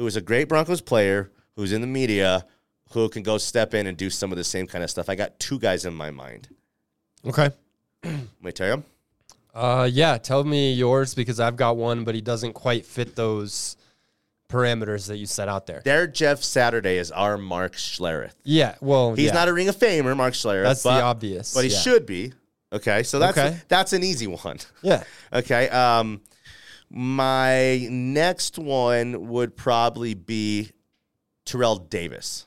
who 0.00 0.06
is 0.06 0.16
a 0.16 0.22
great 0.22 0.48
Broncos 0.48 0.80
player, 0.80 1.30
who's 1.56 1.74
in 1.74 1.82
the 1.82 1.86
media, 1.86 2.46
who 2.92 3.08
can 3.08 3.22
go 3.22 3.38
step 3.38 3.74
in 3.74 3.86
and 3.86 3.96
do 3.96 4.10
some 4.10 4.32
of 4.32 4.38
the 4.38 4.44
same 4.44 4.66
kind 4.66 4.82
of 4.84 4.90
stuff. 4.90 5.08
I 5.08 5.14
got 5.14 5.38
two 5.38 5.58
guys 5.58 5.84
in 5.84 5.94
my 5.94 6.10
mind. 6.10 6.48
Okay. 7.26 7.50
Let 8.02 8.42
me 8.42 8.52
tell 8.52 8.76
you. 8.78 8.84
Uh, 9.54 9.88
yeah. 9.90 10.18
Tell 10.18 10.42
me 10.44 10.72
yours 10.72 11.14
because 11.14 11.38
I've 11.40 11.56
got 11.56 11.76
one, 11.76 12.04
but 12.04 12.14
he 12.14 12.20
doesn't 12.20 12.54
quite 12.54 12.84
fit 12.86 13.14
those 13.16 13.76
parameters 14.48 15.06
that 15.06 15.18
you 15.18 15.26
set 15.26 15.48
out 15.48 15.66
there. 15.66 15.80
Their 15.84 16.06
Jeff 16.08 16.42
Saturday 16.42 16.96
is 16.98 17.12
our 17.12 17.38
Mark 17.38 17.74
Schlereth. 17.76 18.34
Yeah. 18.42 18.74
Well, 18.80 19.14
He's 19.14 19.26
yeah. 19.26 19.34
not 19.34 19.48
a 19.48 19.52
Ring 19.52 19.68
of 19.68 19.76
Famer, 19.76 20.16
Mark 20.16 20.34
Schlereth. 20.34 20.64
That's 20.64 20.82
the 20.82 20.90
obvious, 20.90 21.54
But 21.54 21.64
he 21.64 21.70
yeah. 21.70 21.78
should 21.78 22.06
be. 22.06 22.32
Okay, 22.72 23.02
so 23.02 23.18
that's 23.18 23.36
Okay. 23.36 23.56
that's 23.68 23.92
an 23.92 24.02
easy 24.04 24.26
one. 24.28 24.58
Yeah. 24.82 25.02
Okay. 25.32 25.68
Um, 25.68 26.20
my 26.88 27.86
next 27.90 28.58
one 28.58 29.28
would 29.28 29.56
probably 29.56 30.14
be 30.14 30.70
Terrell 31.44 31.76
Davis. 31.76 32.46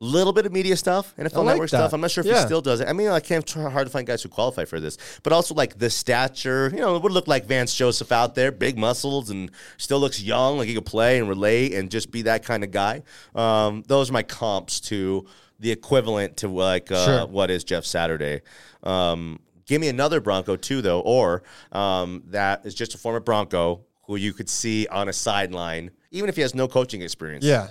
Little 0.00 0.32
bit 0.32 0.46
of 0.46 0.52
media 0.52 0.76
stuff, 0.76 1.14
NFL 1.16 1.22
like 1.36 1.46
Network 1.46 1.70
that. 1.70 1.76
stuff. 1.76 1.92
I'm 1.92 2.00
not 2.00 2.10
sure 2.10 2.24
if 2.26 2.30
he 2.34 2.36
still 2.40 2.60
does 2.60 2.80
it. 2.80 2.88
I 2.88 2.92
mean, 2.92 3.06
I 3.06 3.20
can't 3.20 3.46
try 3.46 3.70
hard 3.70 3.86
to 3.86 3.90
find 3.92 4.04
guys 4.04 4.20
who 4.20 4.28
qualify 4.28 4.64
for 4.64 4.80
this, 4.80 4.98
but 5.22 5.32
also 5.32 5.54
like 5.54 5.78
the 5.78 5.88
stature. 5.90 6.70
You 6.74 6.80
know, 6.80 6.96
it 6.96 7.02
would 7.04 7.12
look 7.12 7.28
like 7.28 7.44
Vance 7.46 7.72
Joseph 7.72 8.10
out 8.10 8.34
there, 8.34 8.50
big 8.50 8.76
muscles, 8.76 9.30
and 9.30 9.52
still 9.76 10.00
looks 10.00 10.20
young, 10.20 10.58
like 10.58 10.66
he 10.66 10.74
could 10.74 10.86
play 10.86 11.20
and 11.20 11.28
relate 11.28 11.72
and 11.74 11.88
just 11.88 12.10
be 12.10 12.22
that 12.22 12.44
kind 12.44 12.64
of 12.64 12.72
guy. 12.72 13.02
Um, 13.36 13.84
those 13.86 14.10
are 14.10 14.12
my 14.12 14.24
comps 14.24 14.80
to 14.80 15.24
the 15.60 15.70
equivalent 15.70 16.38
to 16.38 16.48
like 16.48 16.90
uh, 16.90 17.04
Sure. 17.04 17.26
what 17.28 17.48
is 17.52 17.62
Jeff 17.62 17.84
Saturday. 17.84 18.40
Um, 18.82 19.38
give 19.66 19.80
me 19.80 19.86
another 19.86 20.20
Bronco 20.20 20.56
too, 20.56 20.82
though, 20.82 20.98
or 20.98 21.44
um, 21.70 22.24
that 22.30 22.66
is 22.66 22.74
just 22.74 22.96
a 22.96 22.98
former 22.98 23.20
Bronco 23.20 23.84
who 24.06 24.16
you 24.16 24.32
could 24.32 24.48
see 24.50 24.88
on 24.88 25.08
a 25.08 25.12
sideline, 25.12 25.92
even 26.10 26.28
if 26.28 26.34
he 26.34 26.42
has 26.42 26.56
no 26.56 26.66
coaching 26.66 27.02
experience. 27.02 27.44
Yeah. 27.44 27.68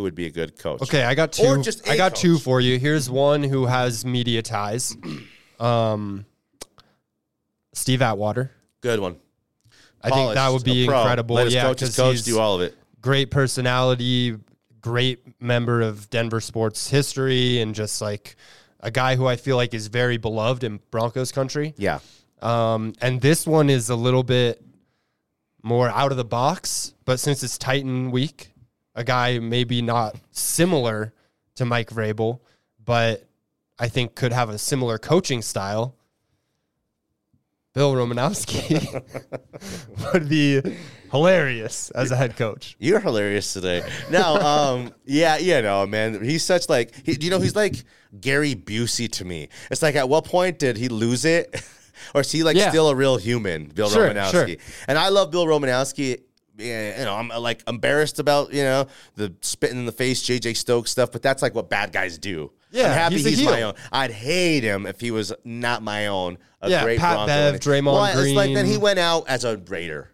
Who 0.00 0.04
would 0.04 0.14
be 0.14 0.24
a 0.24 0.30
good 0.30 0.58
coach? 0.58 0.80
Okay, 0.80 1.04
I 1.04 1.14
got 1.14 1.30
two. 1.32 1.44
Or 1.44 1.58
just 1.58 1.86
I 1.86 1.94
got 1.94 2.16
two 2.16 2.38
for 2.38 2.58
you. 2.58 2.78
Here's 2.78 3.10
one 3.10 3.42
who 3.42 3.66
has 3.66 4.02
media 4.04 4.42
ties. 4.42 4.96
Um, 5.60 6.24
Steve 7.74 8.00
Atwater. 8.00 8.50
good 8.80 8.98
one. 8.98 9.16
I 10.02 10.08
think 10.08 10.32
that 10.32 10.50
would 10.50 10.64
be 10.64 10.84
incredible. 10.84 11.36
Let 11.36 11.50
yeah, 11.50 11.64
coach, 11.64 11.94
coach 11.94 12.22
do 12.22 12.38
all 12.38 12.54
of 12.54 12.62
it. 12.62 12.78
great 13.02 13.30
personality, 13.30 14.38
great 14.80 15.20
member 15.38 15.82
of 15.82 16.08
Denver 16.08 16.40
sports 16.40 16.88
history, 16.88 17.60
and 17.60 17.74
just 17.74 18.00
like 18.00 18.36
a 18.80 18.90
guy 18.90 19.16
who 19.16 19.26
I 19.26 19.36
feel 19.36 19.56
like 19.56 19.74
is 19.74 19.88
very 19.88 20.16
beloved 20.16 20.64
in 20.64 20.80
Broncos 20.90 21.30
country. 21.30 21.74
Yeah, 21.76 21.98
Um, 22.40 22.94
and 23.02 23.20
this 23.20 23.46
one 23.46 23.68
is 23.68 23.90
a 23.90 23.96
little 23.96 24.22
bit 24.22 24.64
more 25.62 25.90
out 25.90 26.10
of 26.10 26.16
the 26.16 26.24
box, 26.24 26.94
but 27.04 27.20
since 27.20 27.42
it's 27.42 27.58
Titan 27.58 28.10
week, 28.12 28.49
a 29.00 29.04
guy 29.04 29.38
maybe 29.38 29.80
not 29.80 30.14
similar 30.30 31.12
to 31.54 31.64
Mike 31.64 31.88
Vrabel, 31.90 32.40
but 32.84 33.24
I 33.78 33.88
think 33.88 34.14
could 34.14 34.32
have 34.32 34.50
a 34.50 34.58
similar 34.58 34.98
coaching 34.98 35.40
style. 35.42 35.96
Bill 37.72 37.94
Romanowski 37.94 39.02
would 40.12 40.28
be 40.28 40.60
hilarious 41.12 41.90
as 41.92 42.10
a 42.10 42.16
head 42.16 42.36
coach. 42.36 42.76
you're 42.80 42.98
hilarious 43.00 43.52
today. 43.52 43.88
Now, 44.10 44.34
um, 44.40 44.92
yeah, 45.06 45.38
you 45.38 45.62
know, 45.62 45.86
man, 45.86 46.22
he's 46.22 46.44
such 46.44 46.68
like, 46.68 46.92
he, 47.06 47.16
you 47.20 47.30
know, 47.30 47.38
he's 47.38 47.54
like 47.56 47.76
Gary 48.20 48.54
Busey 48.56 49.10
to 49.12 49.24
me. 49.24 49.48
It's 49.70 49.82
like, 49.82 49.94
at 49.94 50.08
what 50.08 50.24
point 50.24 50.58
did 50.58 50.76
he 50.76 50.88
lose 50.88 51.24
it, 51.24 51.62
or 52.14 52.22
is 52.22 52.32
he 52.32 52.42
like 52.42 52.56
Yeah. 52.56 52.70
still 52.70 52.88
a 52.88 52.94
real 52.94 53.16
human, 53.18 53.66
Bill 53.66 53.88
Sure, 53.88 54.08
Romanowski? 54.08 54.30
sure. 54.60 54.84
And 54.88 54.98
I 54.98 55.08
love 55.08 55.30
Bill 55.30 55.46
Romanowski. 55.46 56.22
Yeah, 56.60 56.98
you 56.98 57.04
know, 57.04 57.14
I'm 57.14 57.30
uh, 57.30 57.40
like 57.40 57.62
embarrassed 57.66 58.18
about 58.18 58.52
you 58.52 58.62
know 58.62 58.86
the 59.16 59.34
spitting 59.40 59.78
in 59.78 59.86
the 59.86 59.92
face 59.92 60.22
JJ 60.22 60.56
Stokes 60.56 60.90
stuff, 60.90 61.10
but 61.12 61.22
that's 61.22 61.42
like 61.42 61.54
what 61.54 61.68
bad 61.70 61.92
guys 61.92 62.18
do. 62.18 62.52
Yeah, 62.70 62.86
I'm 62.86 62.92
happy 62.92 63.16
he's, 63.16 63.38
he's 63.38 63.44
my 63.44 63.62
own. 63.62 63.74
I'd 63.90 64.12
hate 64.12 64.62
him 64.62 64.86
if 64.86 65.00
he 65.00 65.10
was 65.10 65.32
not 65.44 65.82
my 65.82 66.06
own. 66.06 66.38
A 66.60 66.70
Yeah, 66.70 66.82
great 66.84 66.98
Pat 67.00 67.14
Bronco. 67.14 67.26
Bev, 67.26 67.60
Draymond 67.60 67.84
well, 67.92 68.04
It's 68.24 68.34
like 68.36 68.54
then 68.54 68.66
he 68.66 68.76
went 68.76 68.98
out 68.98 69.28
as 69.28 69.44
a 69.44 69.56
Raider. 69.56 70.10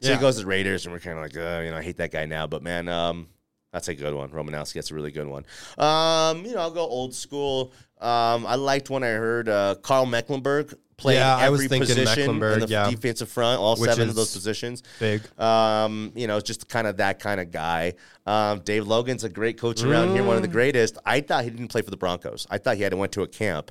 So 0.00 0.08
Yeah. 0.08 0.16
he 0.16 0.20
goes 0.20 0.36
to 0.36 0.40
the 0.42 0.46
Raiders, 0.46 0.86
and 0.86 0.92
we're 0.94 0.98
kind 1.00 1.18
of 1.18 1.22
like, 1.22 1.36
uh, 1.36 1.60
you 1.62 1.70
know, 1.70 1.76
I 1.76 1.82
hate 1.82 1.98
that 1.98 2.10
guy 2.10 2.24
now. 2.26 2.46
But 2.46 2.62
man, 2.62 2.88
um, 2.88 3.28
that's 3.72 3.88
a 3.88 3.94
good 3.94 4.14
one. 4.14 4.28
Romanowski, 4.30 4.74
that's 4.74 4.90
a 4.90 4.94
really 4.94 5.10
good 5.12 5.26
one. 5.28 5.44
Um, 5.78 6.44
you 6.44 6.54
know, 6.54 6.60
I'll 6.60 6.70
go 6.70 6.80
old 6.86 7.14
school. 7.14 7.72
Um, 8.00 8.46
I 8.46 8.54
liked 8.56 8.90
when 8.90 9.02
I 9.04 9.08
heard 9.08 9.48
uh, 9.48 9.74
Karl 9.82 10.06
Mecklenburg 10.06 10.74
play 10.96 11.14
Yeah, 11.14 11.38
every 11.40 11.68
position 11.68 12.30
in 12.30 12.38
the 12.40 12.66
yeah. 12.68 12.90
defensive 12.90 13.28
front, 13.28 13.60
all 13.60 13.76
Which 13.76 13.90
seven 13.90 14.08
of 14.08 14.14
those 14.14 14.32
positions. 14.32 14.82
Big. 14.98 15.22
Um, 15.38 16.12
you 16.14 16.26
know, 16.26 16.40
just 16.40 16.68
kind 16.68 16.86
of 16.86 16.96
that 16.98 17.20
kind 17.20 17.40
of 17.40 17.50
guy. 17.50 17.94
Um, 18.26 18.60
Dave 18.60 18.86
Logan's 18.86 19.24
a 19.24 19.28
great 19.28 19.58
coach 19.58 19.82
around 19.82 20.12
here, 20.14 20.24
one 20.24 20.36
of 20.36 20.42
the 20.42 20.48
Mm. 20.48 20.52
greatest. 20.52 20.98
I 21.06 21.20
thought 21.20 21.44
he 21.44 21.50
didn't 21.50 21.68
play 21.68 21.82
for 21.82 21.90
the 21.90 21.96
Broncos. 21.96 22.46
I 22.50 22.58
thought 22.58 22.76
he 22.76 22.82
had 22.82 22.92
went 22.94 23.12
to 23.12 23.22
a 23.22 23.28
camp, 23.28 23.70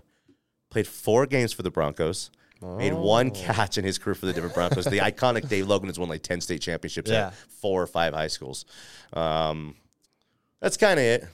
played 0.71 0.87
four 0.87 1.25
games 1.25 1.51
for 1.53 1.61
the 1.63 1.71
Broncos, 1.71 2.29
made 2.61 2.93
Oh. 2.93 3.01
one 3.01 3.31
catch 3.31 3.77
in 3.77 3.83
his 3.85 3.97
career 3.97 4.15
for 4.15 4.25
the 4.27 4.33
Denver 4.33 4.49
Broncos. 4.49 4.85
the 4.85 4.97
iconic 4.99 5.47
Dave 5.49 5.67
Logan 5.67 5.87
has 5.89 5.97
won 5.99 6.09
like 6.09 6.23
ten 6.23 6.41
state 6.41 6.61
championships 6.61 7.09
Yeah. 7.11 7.27
at 7.27 7.33
four 7.35 7.81
or 7.81 7.87
five 7.87 8.13
high 8.13 8.27
schools. 8.27 8.65
Um, 9.13 9.75
that's 10.61 10.77
kind 10.77 10.99
of 10.99 11.05
it. 11.05 11.25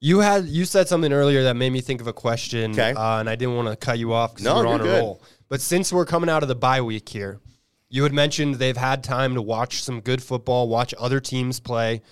You 0.00 0.20
had 0.20 0.44
you 0.46 0.64
said 0.64 0.86
something 0.88 1.12
earlier 1.12 1.42
that 1.44 1.56
made 1.56 1.70
me 1.70 1.80
think 1.80 2.00
of 2.00 2.06
a 2.06 2.12
question, 2.12 2.70
Okay. 2.72 2.92
uh, 2.92 3.18
and 3.18 3.28
I 3.28 3.34
didn't 3.34 3.56
want 3.56 3.68
to 3.68 3.76
cut 3.76 3.98
you 3.98 4.12
off 4.12 4.32
because 4.32 4.44
No, 4.44 4.58
you 4.60 4.66
were 4.66 4.72
on 4.74 4.80
a 4.80 4.84
good. 4.84 5.00
roll. 5.00 5.22
But 5.48 5.60
since 5.60 5.92
we're 5.92 6.04
coming 6.04 6.30
out 6.30 6.42
of 6.42 6.48
the 6.48 6.54
bye 6.54 6.80
week 6.82 7.08
here, 7.08 7.40
you 7.88 8.04
had 8.04 8.12
mentioned 8.12 8.56
they've 8.56 8.76
had 8.76 9.02
time 9.02 9.34
to 9.34 9.42
watch 9.42 9.82
some 9.82 10.00
good 10.00 10.22
football, 10.22 10.68
watch 10.68 10.94
other 10.98 11.20
teams 11.20 11.58
play. 11.60 12.02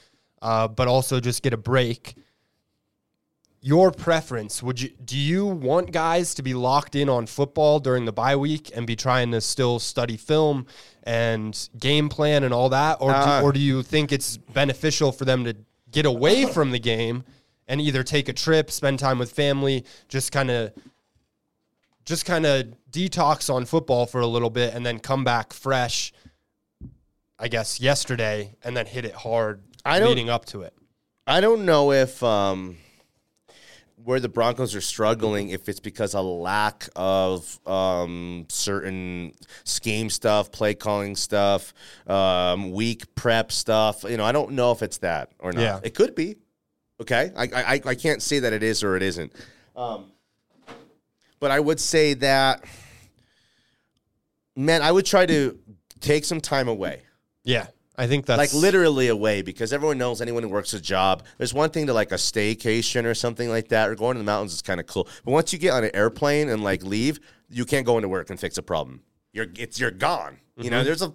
uh, 0.43 0.69
but 0.69 0.87
also 0.87 1.19
just 1.19 1.43
get 1.43 1.55
a 1.55 1.57
break. 1.57 2.15
Your 3.67 3.91
preference 3.91 4.63
would 4.63 4.81
you 4.81 4.91
do 5.05 5.19
you 5.19 5.45
want 5.45 5.91
guys 5.91 6.35
to 6.37 6.43
be 6.45 6.55
locked 6.55 6.95
in 6.95 7.09
on 7.09 7.27
football 7.27 7.81
during 7.81 8.05
the 8.05 8.13
bye 8.13 8.37
week 8.37 8.71
and 8.77 8.87
be 8.87 8.95
trying 8.95 9.33
to 9.33 9.41
still 9.41 9.81
study 9.81 10.17
film 10.17 10.69
and 11.03 11.69
game 11.77 12.09
plan 12.09 12.45
and 12.45 12.55
all 12.55 12.69
that, 12.69 12.99
or 13.01 13.11
Uh. 13.13 13.41
do, 13.41 13.45
or 13.45 13.51
do 13.53 13.59
you 13.59 13.83
think 13.83 14.13
it's 14.13 14.37
beneficial 14.37 15.11
for 15.11 15.25
them 15.25 15.43
to 15.43 15.57
get 15.91 16.07
away 16.07 16.47
from 16.55 16.71
the 16.71 16.79
game 16.79 17.25
and 17.67 17.81
either 17.81 18.05
take 18.05 18.29
a 18.29 18.33
trip, 18.33 18.71
spend 18.71 19.01
time 19.01 19.19
with 19.19 19.33
family, 19.33 19.85
just 20.09 20.31
kind 20.31 20.49
of 20.53 20.73
just 22.05 22.25
kind 22.25 22.47
of 22.47 22.69
detox 22.93 23.53
on 23.53 23.65
football 23.65 24.07
for 24.07 24.21
a 24.21 24.29
little 24.29 24.49
bit 24.51 24.75
and 24.75 24.87
then 24.87 25.01
come 25.01 25.25
back 25.25 25.53
fresh 25.53 26.13
I 27.37 27.49
guess 27.49 27.81
yesterday 27.81 28.55
and 28.63 28.77
then 28.77 28.87
hit 28.87 29.05
it 29.05 29.15
hard 29.15 29.61
I 29.85 29.99
don't- 29.99 30.11
leading 30.11 30.31
up 30.31 30.45
to 30.47 30.63
it. 30.63 30.73
I 31.27 31.41
don't 31.41 31.65
know 31.65 31.91
if 31.91 32.23
um, 32.23 32.77
where 34.07 34.21
the 34.21 34.29
Broncos 34.29 34.77
are 34.77 34.81
struggling, 34.81 35.49
if 35.49 35.69
it's 35.69 35.81
because 35.81 36.15
a 36.15 36.21
lack 36.21 36.89
of 36.95 37.59
um, 37.67 38.47
certain 38.49 39.33
scheme 39.65 40.11
stuff, 40.11 40.53
play 40.53 40.75
calling 40.75 41.17
stuff, 41.17 41.75
um, 42.07 42.71
weak 42.71 43.13
prep 43.17 43.51
stuff. 43.51 44.05
You 44.05 44.17
know, 44.17 44.25
I 44.25 44.31
don't 44.31 44.53
know 44.53 44.71
if 44.71 44.81
it's 44.83 44.99
that 44.99 45.33
or 45.41 45.51
not. 45.51 45.61
Yeah. 45.61 45.81
It 45.83 45.97
could 45.97 46.15
be. 46.15 46.37
Okay, 47.01 47.33
I, 47.37 47.49
I 47.53 47.81
I 47.85 47.95
can't 47.97 48.23
say 48.23 48.39
that 48.39 48.53
it 48.53 48.63
is 48.63 48.85
or 48.85 48.95
it 48.95 49.03
isn't. 49.03 49.33
Um, 49.75 50.13
but 51.41 51.51
I 51.51 51.59
would 51.59 51.81
say 51.81 52.15
that, 52.15 52.65
man, 54.55 54.83
I 54.83 54.93
would 54.93 55.05
try 55.05 55.27
to 55.27 55.59
take 56.01 56.25
some 56.25 56.41
time 56.41 56.69
away 56.69 57.03
Yeah. 57.43 57.67
I 57.99 58.07
think 58.07 58.27
that's 58.27 58.39
like 58.39 58.53
literally 58.53 59.09
away 59.09 59.43
because 59.43 59.73
everyone 59.73 59.99
knows 59.99 60.21
anyone 60.21 60.43
who 60.43 60.49
works 60.49 60.75
a 60.75 60.81
job. 60.81 61.25
There's 61.39 61.55
one 61.55 61.71
thing 61.71 61.87
to 61.87 61.95
like 61.95 62.13
a 62.13 62.17
staycation 62.17 63.05
or 63.05 63.15
something 63.15 63.49
like 63.49 63.69
that, 63.69 63.89
or 63.89 63.95
going 63.95 64.15
to 64.15 64.19
the 64.19 64.25
mountains 64.25 64.53
is 64.53 64.63
kind 64.63 64.81
of 64.81 64.87
cool. 64.87 65.09
But 65.25 65.33
once 65.33 65.53
you 65.53 65.59
get 65.59 65.73
on 65.73 65.85
an 65.85 65.91
airplane 65.95 66.49
and 66.49 66.63
like 66.63 66.83
leave, 66.83 67.21
you 67.49 67.65
can't 67.65 67.87
go 67.87 67.97
into 67.97 68.09
work 68.09 68.31
and 68.31 68.39
fix 68.39 68.59
a 68.59 68.63
problem. 68.63 69.01
You're 69.33 69.47
it's 69.57 69.81
you're 69.81 69.91
gone. 69.91 70.39
You 70.57 70.71
know, 70.71 70.79
mm-hmm. 70.79 70.87
there's 70.87 71.03
a 71.03 71.15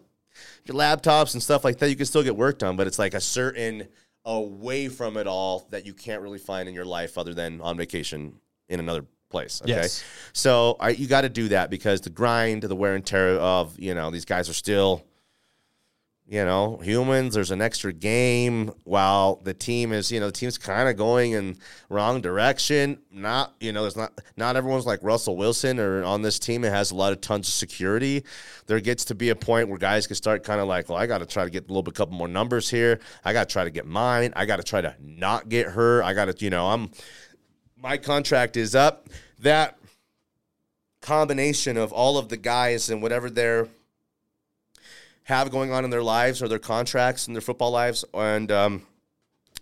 your 0.65 0.78
laptops 0.78 1.34
and 1.34 1.44
stuff 1.44 1.63
like 1.63 1.78
that. 1.80 1.89
You 1.89 1.96
can 1.96 2.06
still 2.06 2.24
get 2.24 2.36
work 2.36 2.60
done, 2.60 2.76
but 2.76 2.88
it's 2.88 3.00
like 3.00 3.13
a 3.13 3.22
certain 3.22 3.88
away 4.26 4.88
from 4.88 5.17
it 5.17 5.28
all 5.28 5.67
that 5.72 5.86
you 5.86 5.94
can't 5.94 6.22
really 6.22 6.38
find 6.38 6.70
in 6.70 6.76
your 6.76 6.86
life 6.86 7.17
other 7.17 7.34
than 7.34 7.60
on 7.62 7.78
vacation 7.78 8.34
in 8.70 8.80
another 8.80 9.06
place. 9.30 9.62
Okay. 9.63 9.72
Yes. 9.72 10.04
So 10.34 10.78
I, 10.80 10.89
you 10.89 11.08
got 11.08 11.22
to 11.22 11.30
do 11.30 11.48
that 11.50 11.70
because 11.70 12.02
the 12.02 12.10
grind, 12.10 12.63
the 12.63 12.76
wear 12.76 12.94
and 12.94 13.06
tear 13.06 13.30
of, 13.39 13.80
you 13.80 13.96
know, 13.96 14.12
these 14.12 14.26
guys 14.26 14.50
are 14.50 14.54
still, 14.54 15.04
you 16.27 16.45
know, 16.45 16.77
humans. 16.77 17.34
There's 17.34 17.51
an 17.51 17.62
extra 17.62 17.91
game 17.91 18.71
while 18.86 19.41
the 19.43 19.53
team 19.53 19.91
is, 19.91 20.12
you 20.12 20.19
know, 20.21 20.27
the 20.27 20.31
team's 20.31 20.57
kind 20.57 20.88
of 20.88 20.95
going 20.95 21.34
in 21.34 21.57
wrong 21.89 22.21
direction. 22.21 22.99
Not, 23.12 23.53
you 23.60 23.73
know, 23.73 23.81
there's 23.81 23.97
not, 23.97 24.17
not 24.38 24.55
everyone's 24.55 24.86
like 24.86 25.03
Russell 25.03 25.36
Wilson 25.36 25.77
or 25.77 26.03
on 26.05 26.21
this 26.21 26.39
team. 26.39 26.63
It 26.63 26.71
has 26.71 26.91
a 26.91 26.95
lot 26.95 27.12
of 27.12 27.19
tons 27.19 27.49
of 27.49 27.53
security. 27.53 28.23
There 28.67 28.79
gets 28.79 29.03
to 29.05 29.15
be 29.15 29.29
a 29.29 29.36
point 29.36 29.67
where 29.67 29.77
guys 29.77 30.07
can 30.07 30.15
start 30.15 30.45
kind 30.45 30.62
of 30.62 30.67
like, 30.67 30.88
well, 30.88 30.97
I 30.97 31.05
got 31.05 31.17
to 31.17 31.25
try 31.25 31.43
to 31.43 31.49
get 31.49 31.65
a 31.65 31.67
little 31.67 31.84
bit, 31.84 31.95
couple 31.95 32.15
more 32.15 32.29
numbers 32.29 32.69
here. 32.69 33.01
I 33.25 33.34
got 33.34 33.49
to 33.49 33.53
try 33.53 33.65
to 33.65 33.69
get 33.69 33.86
mine. 33.86 34.31
I 34.36 34.45
got 34.45 34.57
to 34.57 34.63
try 34.63 34.79
to 34.79 34.95
not 35.01 35.49
get 35.49 35.67
hurt. 35.67 36.03
I 36.03 36.13
got 36.13 36.25
to, 36.25 36.36
you 36.45 36.49
know, 36.49 36.67
I'm, 36.67 36.91
my 37.75 37.97
contract 37.97 38.55
is 38.55 38.73
up. 38.73 39.10
That 39.39 39.77
combination 41.01 41.75
of 41.75 41.91
all 41.91 42.17
of 42.17 42.29
the 42.29 42.38
guys 42.38 42.89
and 42.89 43.01
whatever 43.01 43.29
they're 43.29 43.67
have 45.23 45.51
going 45.51 45.71
on 45.71 45.84
in 45.84 45.89
their 45.89 46.03
lives 46.03 46.41
or 46.41 46.47
their 46.47 46.60
contracts 46.60 47.27
and 47.27 47.36
their 47.36 47.41
football 47.41 47.71
lives. 47.71 48.03
And 48.13 48.51
um, 48.51 48.88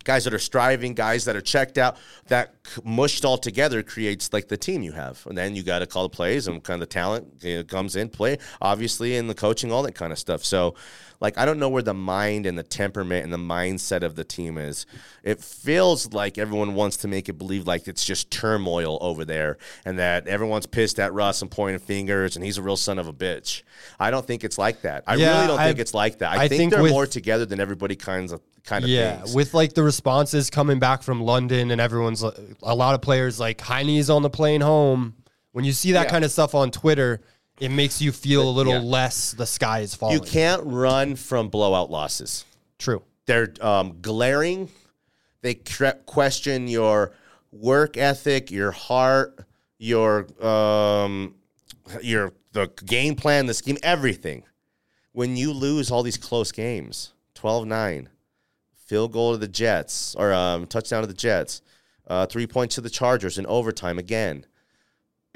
guys 0.04 0.24
that 0.24 0.34
are 0.34 0.40
striving 0.40 0.94
guys 0.94 1.26
that 1.26 1.36
are 1.36 1.42
checked 1.42 1.78
out 1.78 1.98
that 2.28 2.54
mushed 2.84 3.26
all 3.26 3.38
together 3.38 3.82
creates 3.84 4.32
like 4.34 4.48
the 4.48 4.58
team 4.58 4.82
you 4.82 4.92
have. 4.92 5.26
And 5.28 5.38
then 5.38 5.56
you 5.56 5.64
got 5.64 5.80
to 5.80 5.88
call 5.88 6.04
the 6.04 6.10
plays 6.16 6.48
and 6.48 6.64
kind 6.64 6.82
of 6.82 6.88
the 6.88 6.94
talent 6.94 7.28
you 7.42 7.58
know, 7.58 7.64
comes 7.64 7.96
in 7.96 8.10
play 8.10 8.38
obviously 8.62 9.16
and 9.18 9.30
the 9.30 9.36
coaching 9.36 9.72
all 9.72 9.84
that 9.84 9.96
kind 9.96 10.12
of 10.12 10.20
stuff. 10.20 10.44
So 10.46 10.76
like 11.22 11.38
i 11.38 11.44
don't 11.44 11.60
know 11.60 11.68
where 11.68 11.84
the 11.84 11.94
mind 11.94 12.46
and 12.46 12.58
the 12.58 12.64
temperament 12.64 13.26
and 13.26 13.34
the 13.34 13.38
mindset 13.38 14.04
of 14.04 14.16
the 14.16 14.24
team 14.24 14.58
is. 14.58 14.86
It 15.24 15.44
feels 15.44 16.14
like 16.14 16.38
everyone 16.38 16.76
wants 16.76 16.98
to 16.98 17.08
make 17.10 17.28
it 17.28 17.34
believe 17.34 17.68
like 17.68 17.88
it's 17.88 18.06
just 18.06 18.32
turmoil 18.32 18.98
over 19.02 19.26
there 19.26 19.58
and 19.86 20.00
that 20.00 20.28
everyone's 20.28 20.66
pissed 20.66 20.98
at 21.00 21.14
russ 21.14 21.42
and 21.42 21.52
pointing 21.52 21.80
fingers 21.80 22.36
and 22.38 22.46
he's 22.46 22.58
a 22.58 22.62
real 22.62 22.78
son 22.78 23.00
of 23.00 23.08
a 23.08 23.14
bitch. 23.14 23.64
I 24.00 24.12
don't 24.12 24.26
think 24.26 24.44
it's 24.44 24.58
like 24.58 24.82
that. 24.84 25.04
I 25.08 25.16
Yeah, 25.16 25.34
really 25.36 25.48
don't 25.48 25.60
I- 25.60 25.68
think 25.68 25.80
it's 25.80 25.94
like 25.94 26.20
that. 26.20 26.32
I, 26.38 26.44
I 26.44 26.48
think, 26.48 26.60
think 26.60 26.72
they're 26.74 26.84
with- 26.84 26.92
more 26.92 27.06
together 27.06 27.46
than 27.46 27.60
everybody 27.60 27.96
kinds 27.98 28.32
of 28.32 28.42
kind 28.70 28.84
of 28.84 28.90
yeah, 28.90 29.18
thinks. 29.18 29.34
with 29.34 29.54
like 29.54 29.74
the 29.74 29.84
responses 29.84 30.50
coming 30.50 30.80
back 30.80 31.02
from 31.04 31.22
London 31.22 31.72
and 31.72 31.82
everyone's 31.82 32.24
a 32.24 32.76
lot 32.76 32.96
of 32.96 33.02
players 33.02 33.40
like 33.40 33.60
Heine's 33.62 34.10
on 34.10 34.22
the 34.22 34.30
plane 34.30 34.62
home. 34.62 35.16
When 35.52 35.66
you 35.66 35.72
see 35.74 35.94
that 35.94 36.04
Yeah. 36.06 36.12
kind 36.12 36.24
of 36.24 36.32
stuff 36.32 36.54
on 36.56 36.70
Twitter, 36.72 37.22
it 37.60 37.70
makes 37.70 38.02
you 38.02 38.12
feel 38.12 38.48
a 38.48 38.52
little 38.52 38.74
Yeah. 38.74 38.80
less 38.82 39.32
the 39.32 39.46
sky 39.46 39.80
is 39.80 39.96
falling. 39.96 40.14
you 40.16 40.22
can't 40.22 40.62
run 40.64 41.16
from 41.16 41.50
blowout 41.50 41.90
losses 41.92 42.46
True. 42.78 43.02
they're 43.26 43.54
um, 43.62 43.98
glaring. 44.02 44.70
They 45.42 45.56
question 46.06 46.68
your 46.68 47.14
work 47.52 47.98
ethic, 47.98 48.52
your 48.52 48.72
heart, 48.72 49.46
your 49.78 50.28
um, 50.46 51.36
your 52.02 52.34
the 52.52 52.68
game 52.86 53.16
plan, 53.16 53.46
the 53.46 53.54
scheme, 53.54 53.78
everything. 53.84 54.44
When 55.14 55.38
you 55.38 55.54
lose 55.54 55.90
all 55.92 56.04
these 56.04 56.18
close 56.18 56.52
games, 56.52 57.14
12-9, 57.36 58.08
field 58.90 59.12
goal 59.14 59.34
to 59.34 59.38
the 59.38 59.48
Jets 59.48 60.16
or 60.18 60.34
um, 60.34 60.66
touchdown 60.66 61.02
to 61.02 61.08
the 61.08 61.14
Jets, 61.14 61.62
uh, 62.08 62.26
three 62.26 62.48
points 62.48 62.74
to 62.76 62.82
the 62.82 62.90
Chargers 62.90 63.38
in 63.38 63.46
overtime 63.46 64.00
again. 64.00 64.46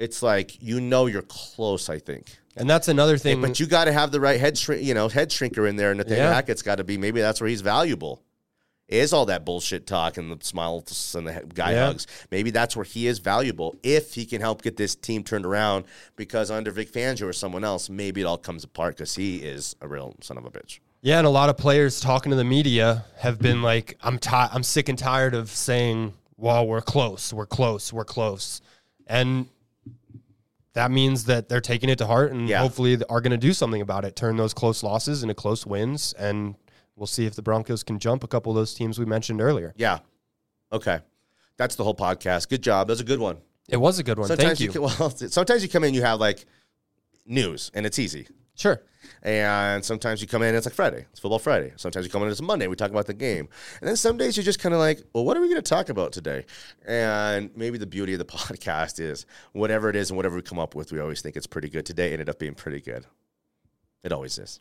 It's 0.00 0.22
like 0.24 0.60
you 0.60 0.80
know 0.80 1.06
you're 1.06 1.22
close. 1.22 1.88
I 1.88 2.00
think. 2.00 2.36
And 2.56 2.68
that's 2.68 2.88
another 2.88 3.16
thing. 3.16 3.40
But 3.40 3.58
you 3.60 3.66
got 3.66 3.84
to 3.86 3.92
have 3.92 4.10
the 4.12 4.20
right 4.20 4.38
head 4.38 4.56
shrink, 4.58 4.82
you 4.82 4.94
know, 4.94 5.08
head 5.08 5.30
shrinker 5.30 5.68
in 5.68 5.76
there. 5.76 5.90
And 5.90 5.98
Nathaniel 5.98 6.26
Yeah. 6.26 6.34
Hackett's 6.34 6.62
got 6.62 6.76
to 6.76 6.84
be 6.84 6.96
maybe 6.98 7.20
that's 7.20 7.40
where 7.40 7.48
he's 7.48 7.62
valuable. 7.62 8.22
Is 8.86 9.12
all 9.12 9.26
that 9.26 9.44
bullshit 9.44 9.86
talk 9.88 10.18
and 10.18 10.30
the 10.30 10.44
smiles 10.44 11.14
and 11.16 11.26
the 11.26 11.42
guy 11.52 11.72
Yeah. 11.72 11.86
hugs? 11.86 12.06
Maybe 12.30 12.50
that's 12.50 12.76
where 12.76 12.84
he 12.84 13.06
is 13.08 13.18
valuable 13.18 13.74
if 13.82 14.14
he 14.14 14.24
can 14.26 14.40
help 14.40 14.62
get 14.62 14.76
this 14.76 14.94
team 14.94 15.24
turned 15.24 15.46
around. 15.46 15.84
Because 16.16 16.48
under 16.50 16.70
Vic 16.70 16.92
Fangio 16.92 17.26
or 17.26 17.32
someone 17.32 17.64
else, 17.64 17.88
maybe 17.90 18.20
it 18.20 18.24
all 18.24 18.38
comes 18.38 18.62
apart 18.62 18.96
because 18.96 19.14
he 19.16 19.38
is 19.38 19.74
a 19.80 19.88
real 19.88 20.14
son 20.20 20.36
of 20.38 20.44
a 20.44 20.50
bitch. 20.50 20.78
Yeah, 21.04 21.18
and 21.18 21.26
a 21.26 21.30
lot 21.30 21.50
of 21.50 21.58
players 21.58 22.00
talking 22.00 22.30
to 22.30 22.36
the 22.36 22.44
media 22.44 23.04
have 23.18 23.38
been 23.38 23.60
like, 23.60 23.98
"I'm 24.02 24.18
ti- 24.18 24.30
I'm 24.32 24.62
sick 24.62 24.88
and 24.88 24.98
tired 24.98 25.34
of 25.34 25.50
saying, 25.50 26.14
well, 26.38 26.66
we're 26.66 26.80
close, 26.80 27.30
we're 27.30 27.44
close, 27.44 27.92
we're 27.92 28.06
close," 28.06 28.62
and 29.06 29.46
that 30.72 30.90
means 30.90 31.26
that 31.26 31.50
they're 31.50 31.60
taking 31.60 31.90
it 31.90 31.98
to 31.98 32.06
heart 32.06 32.32
and 32.32 32.48
Yeah. 32.48 32.60
hopefully 32.60 32.98
are 33.10 33.20
going 33.20 33.32
to 33.32 33.36
do 33.36 33.52
something 33.52 33.82
about 33.82 34.06
it, 34.06 34.16
turn 34.16 34.38
those 34.38 34.54
close 34.54 34.82
losses 34.82 35.22
into 35.22 35.34
close 35.34 35.66
wins, 35.66 36.14
and 36.14 36.54
we'll 36.96 37.06
see 37.06 37.26
if 37.26 37.34
the 37.34 37.42
Broncos 37.42 37.82
can 37.82 37.98
jump 37.98 38.24
a 38.24 38.26
couple 38.26 38.50
of 38.50 38.56
those 38.56 38.72
teams 38.72 38.98
we 38.98 39.04
mentioned 39.04 39.42
earlier. 39.42 39.74
Yeah. 39.76 39.98
Okay. 40.72 41.00
That's 41.58 41.76
the 41.76 41.84
whole 41.84 41.94
podcast. 41.94 42.48
Good 42.48 42.62
job. 42.62 42.86
That 42.88 42.92
was 42.94 43.00
a 43.00 43.04
good 43.04 43.20
one. 43.20 43.36
It 43.68 43.76
was 43.76 43.98
a 43.98 44.02
good 44.02 44.18
one. 44.18 44.26
Sometimes 44.28 44.58
Thank 44.58 44.60
you. 44.60 44.70
can- 44.70 44.82
well, 44.98 45.10
sometimes 45.10 45.62
you 45.62 45.68
come 45.68 45.84
in, 45.84 45.92
you 45.92 46.02
have 46.02 46.18
like 46.18 46.46
news, 47.26 47.70
and 47.74 47.84
it's 47.84 47.98
easy. 47.98 48.26
sure. 48.56 48.80
And 49.22 49.84
sometimes 49.84 50.20
you 50.20 50.26
come 50.28 50.42
in, 50.42 50.54
it's 50.54 50.66
like 50.66 50.74
Friday. 50.74 51.06
It's 51.10 51.20
Football 51.20 51.38
Friday. 51.38 51.72
Sometimes 51.76 52.06
you 52.06 52.12
come 52.12 52.22
in, 52.22 52.28
it's 52.30 52.40
Monday. 52.42 52.66
We 52.66 52.76
talk 52.76 52.90
about 52.90 53.06
the 53.06 53.14
game. 53.14 53.48
And 53.80 53.88
then 53.88 53.96
some 53.96 54.16
days 54.16 54.36
you're 54.36 54.44
just 54.44 54.58
kind 54.60 54.74
of 54.74 54.80
like, 54.80 55.02
well, 55.12 55.24
what 55.24 55.36
are 55.36 55.40
we 55.40 55.48
going 55.48 55.60
to 55.62 55.68
talk 55.68 55.88
about 55.88 56.12
today? 56.12 56.44
And 56.86 57.50
maybe 57.56 57.78
the 57.78 57.86
beauty 57.86 58.12
of 58.14 58.18
the 58.18 58.24
podcast 58.24 59.00
is 59.00 59.26
whatever 59.52 59.88
it 59.88 59.96
is 59.96 60.10
and 60.10 60.16
whatever 60.16 60.36
we 60.36 60.42
come 60.42 60.58
up 60.58 60.74
with, 60.74 60.92
we 60.92 61.00
always 61.00 61.20
think 61.20 61.36
it's 61.36 61.46
pretty 61.46 61.68
good. 61.68 61.86
Today 61.86 62.12
ended 62.12 62.28
up 62.28 62.38
being 62.38 62.54
pretty 62.54 62.80
good. 62.80 63.06
It 64.02 64.12
always 64.12 64.38
is. 64.38 64.60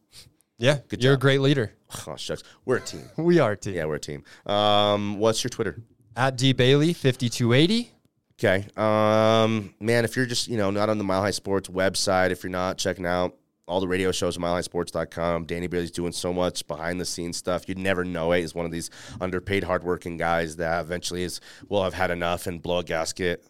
Yeah, 0.57 0.79
Good 0.87 1.03
you're 1.03 1.13
job. 1.13 1.19
a 1.19 1.21
great 1.21 1.41
leader. 1.41 1.73
Oh, 2.07 2.15
shucks. 2.15 2.43
We're 2.65 2.77
a 2.77 2.81
team. 2.81 3.03
We 3.17 3.39
are 3.39 3.51
a 3.51 3.57
team. 3.57 3.75
Yeah, 3.75 3.85
we're 3.85 3.95
a 3.95 3.99
team. 3.99 4.23
Um, 4.45 5.19
what's 5.19 5.43
your 5.43 5.49
Twitter? 5.49 5.81
At 6.15 6.37
D 6.37 6.53
Bailey 6.53 6.93
fifty 6.93 7.27
two 7.29 7.53
eighty. 7.53 7.91
Okay. 8.39 8.65
Um, 8.77 9.73
man, 9.79 10.05
if 10.05 10.15
you're 10.15 10.25
just, 10.25 10.47
you 10.47 10.57
know, 10.57 10.71
not 10.71 10.89
on 10.89 10.97
the 10.97 11.03
Mile 11.03 11.21
High 11.21 11.31
Sports 11.31 11.69
website, 11.69 12.31
if 12.31 12.43
you're 12.43 12.51
not 12.51 12.77
checking 12.77 13.05
out 13.05 13.35
all 13.67 13.79
the 13.79 13.87
radio 13.87 14.11
shows 14.11 14.37
on 14.37 14.43
milehighsports.com, 14.43 15.45
Danny 15.45 15.67
Bailey's 15.67 15.91
doing 15.91 16.11
so 16.11 16.33
much 16.33 16.67
behind 16.67 16.99
the 16.99 17.05
scenes 17.05 17.37
stuff. 17.37 17.67
You'd 17.67 17.77
never 17.77 18.03
know 18.03 18.31
it. 18.33 18.41
He's 18.41 18.53
one 18.53 18.65
of 18.65 18.71
these 18.71 18.89
underpaid, 19.21 19.63
hardworking 19.63 20.17
guys 20.17 20.57
that 20.57 20.81
eventually 20.81 21.23
is 21.23 21.39
will 21.69 21.83
have 21.83 21.93
had 21.93 22.11
enough 22.11 22.47
and 22.47 22.61
blow 22.61 22.79
a 22.79 22.83
gasket. 22.83 23.45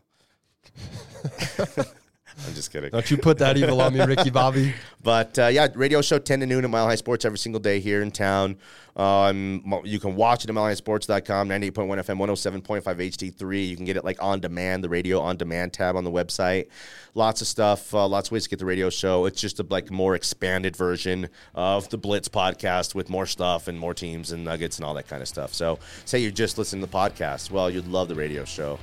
I'm 2.47 2.53
just 2.53 2.71
kidding. 2.71 2.91
Don't 2.91 3.09
you 3.09 3.17
put 3.17 3.37
that 3.39 3.57
evil 3.57 3.81
on 3.81 3.93
me, 3.93 4.01
Ricky 4.05 4.29
Bobby. 4.29 4.73
But 5.01 5.37
uh, 5.39 5.47
yeah, 5.47 5.67
radio 5.75 6.01
show 6.01 6.19
10 6.19 6.41
to 6.41 6.45
noon 6.45 6.63
at 6.63 6.69
Mile 6.69 6.85
High 6.85 6.95
Sports 6.95 7.25
every 7.25 7.37
single 7.37 7.59
day 7.59 7.79
here 7.79 8.01
in 8.01 8.11
town. 8.11 8.57
Um, 8.95 9.81
you 9.83 9.99
can 9.99 10.15
watch 10.15 10.43
it 10.43 10.49
at 10.49 10.55
milehighsports.com, 10.55 11.49
98.1 11.49 11.71
FM, 11.71 12.61
107.5 12.63 12.83
HD3. 12.83 13.69
You 13.69 13.75
can 13.75 13.85
get 13.85 13.97
it 13.97 14.05
like 14.05 14.21
on 14.21 14.39
demand, 14.39 14.83
the 14.83 14.89
radio 14.89 15.19
on 15.19 15.35
demand 15.35 15.73
tab 15.73 15.95
on 15.95 16.03
the 16.03 16.11
website. 16.11 16.67
Lots 17.15 17.41
of 17.41 17.47
stuff, 17.47 17.93
uh, 17.93 18.07
lots 18.07 18.27
of 18.27 18.33
ways 18.33 18.43
to 18.43 18.49
get 18.49 18.59
the 18.59 18.65
radio 18.65 18.89
show. 18.89 19.25
It's 19.25 19.41
just 19.41 19.59
a 19.59 19.65
like 19.69 19.89
more 19.89 20.15
expanded 20.15 20.75
version 20.75 21.29
of 21.55 21.89
the 21.89 21.97
Blitz 21.97 22.27
podcast 22.27 22.93
with 22.93 23.09
more 23.09 23.25
stuff 23.25 23.67
and 23.67 23.79
more 23.79 23.93
teams 23.93 24.31
and 24.31 24.43
nuggets 24.43 24.77
and 24.77 24.85
all 24.85 24.93
that 24.93 25.07
kind 25.07 25.21
of 25.21 25.27
stuff. 25.27 25.53
So, 25.53 25.79
say 26.05 26.19
you're 26.19 26.31
just 26.31 26.57
listening 26.57 26.81
to 26.81 26.91
the 26.91 26.95
podcast, 26.95 27.51
well, 27.51 27.69
you'd 27.69 27.87
love 27.87 28.07
the 28.07 28.15
radio 28.15 28.45
show 28.45 28.79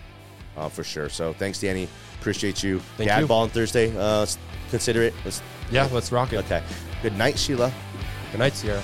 uh, 0.57 0.69
for 0.69 0.83
sure. 0.83 1.09
So, 1.09 1.33
thanks, 1.33 1.61
Danny. 1.61 1.89
Appreciate 2.21 2.63
you. 2.63 2.81
Thank 2.97 3.09
Dad 3.09 3.21
you. 3.21 3.27
ball 3.27 3.43
on 3.43 3.49
Thursday. 3.49 3.97
Uh, 3.97 4.27
consider 4.71 5.03
it. 5.03 5.15
Let's 5.25 5.41
Yeah, 5.71 5.89
let's 5.93 6.13
rock 6.13 6.33
it. 6.33 6.39
Okay. 6.39 6.63
Good 7.03 7.17
night, 7.17 7.39
Sheila. 7.39 7.73
Good 8.31 8.39
night, 8.39 8.55
Sierra. 8.55 8.83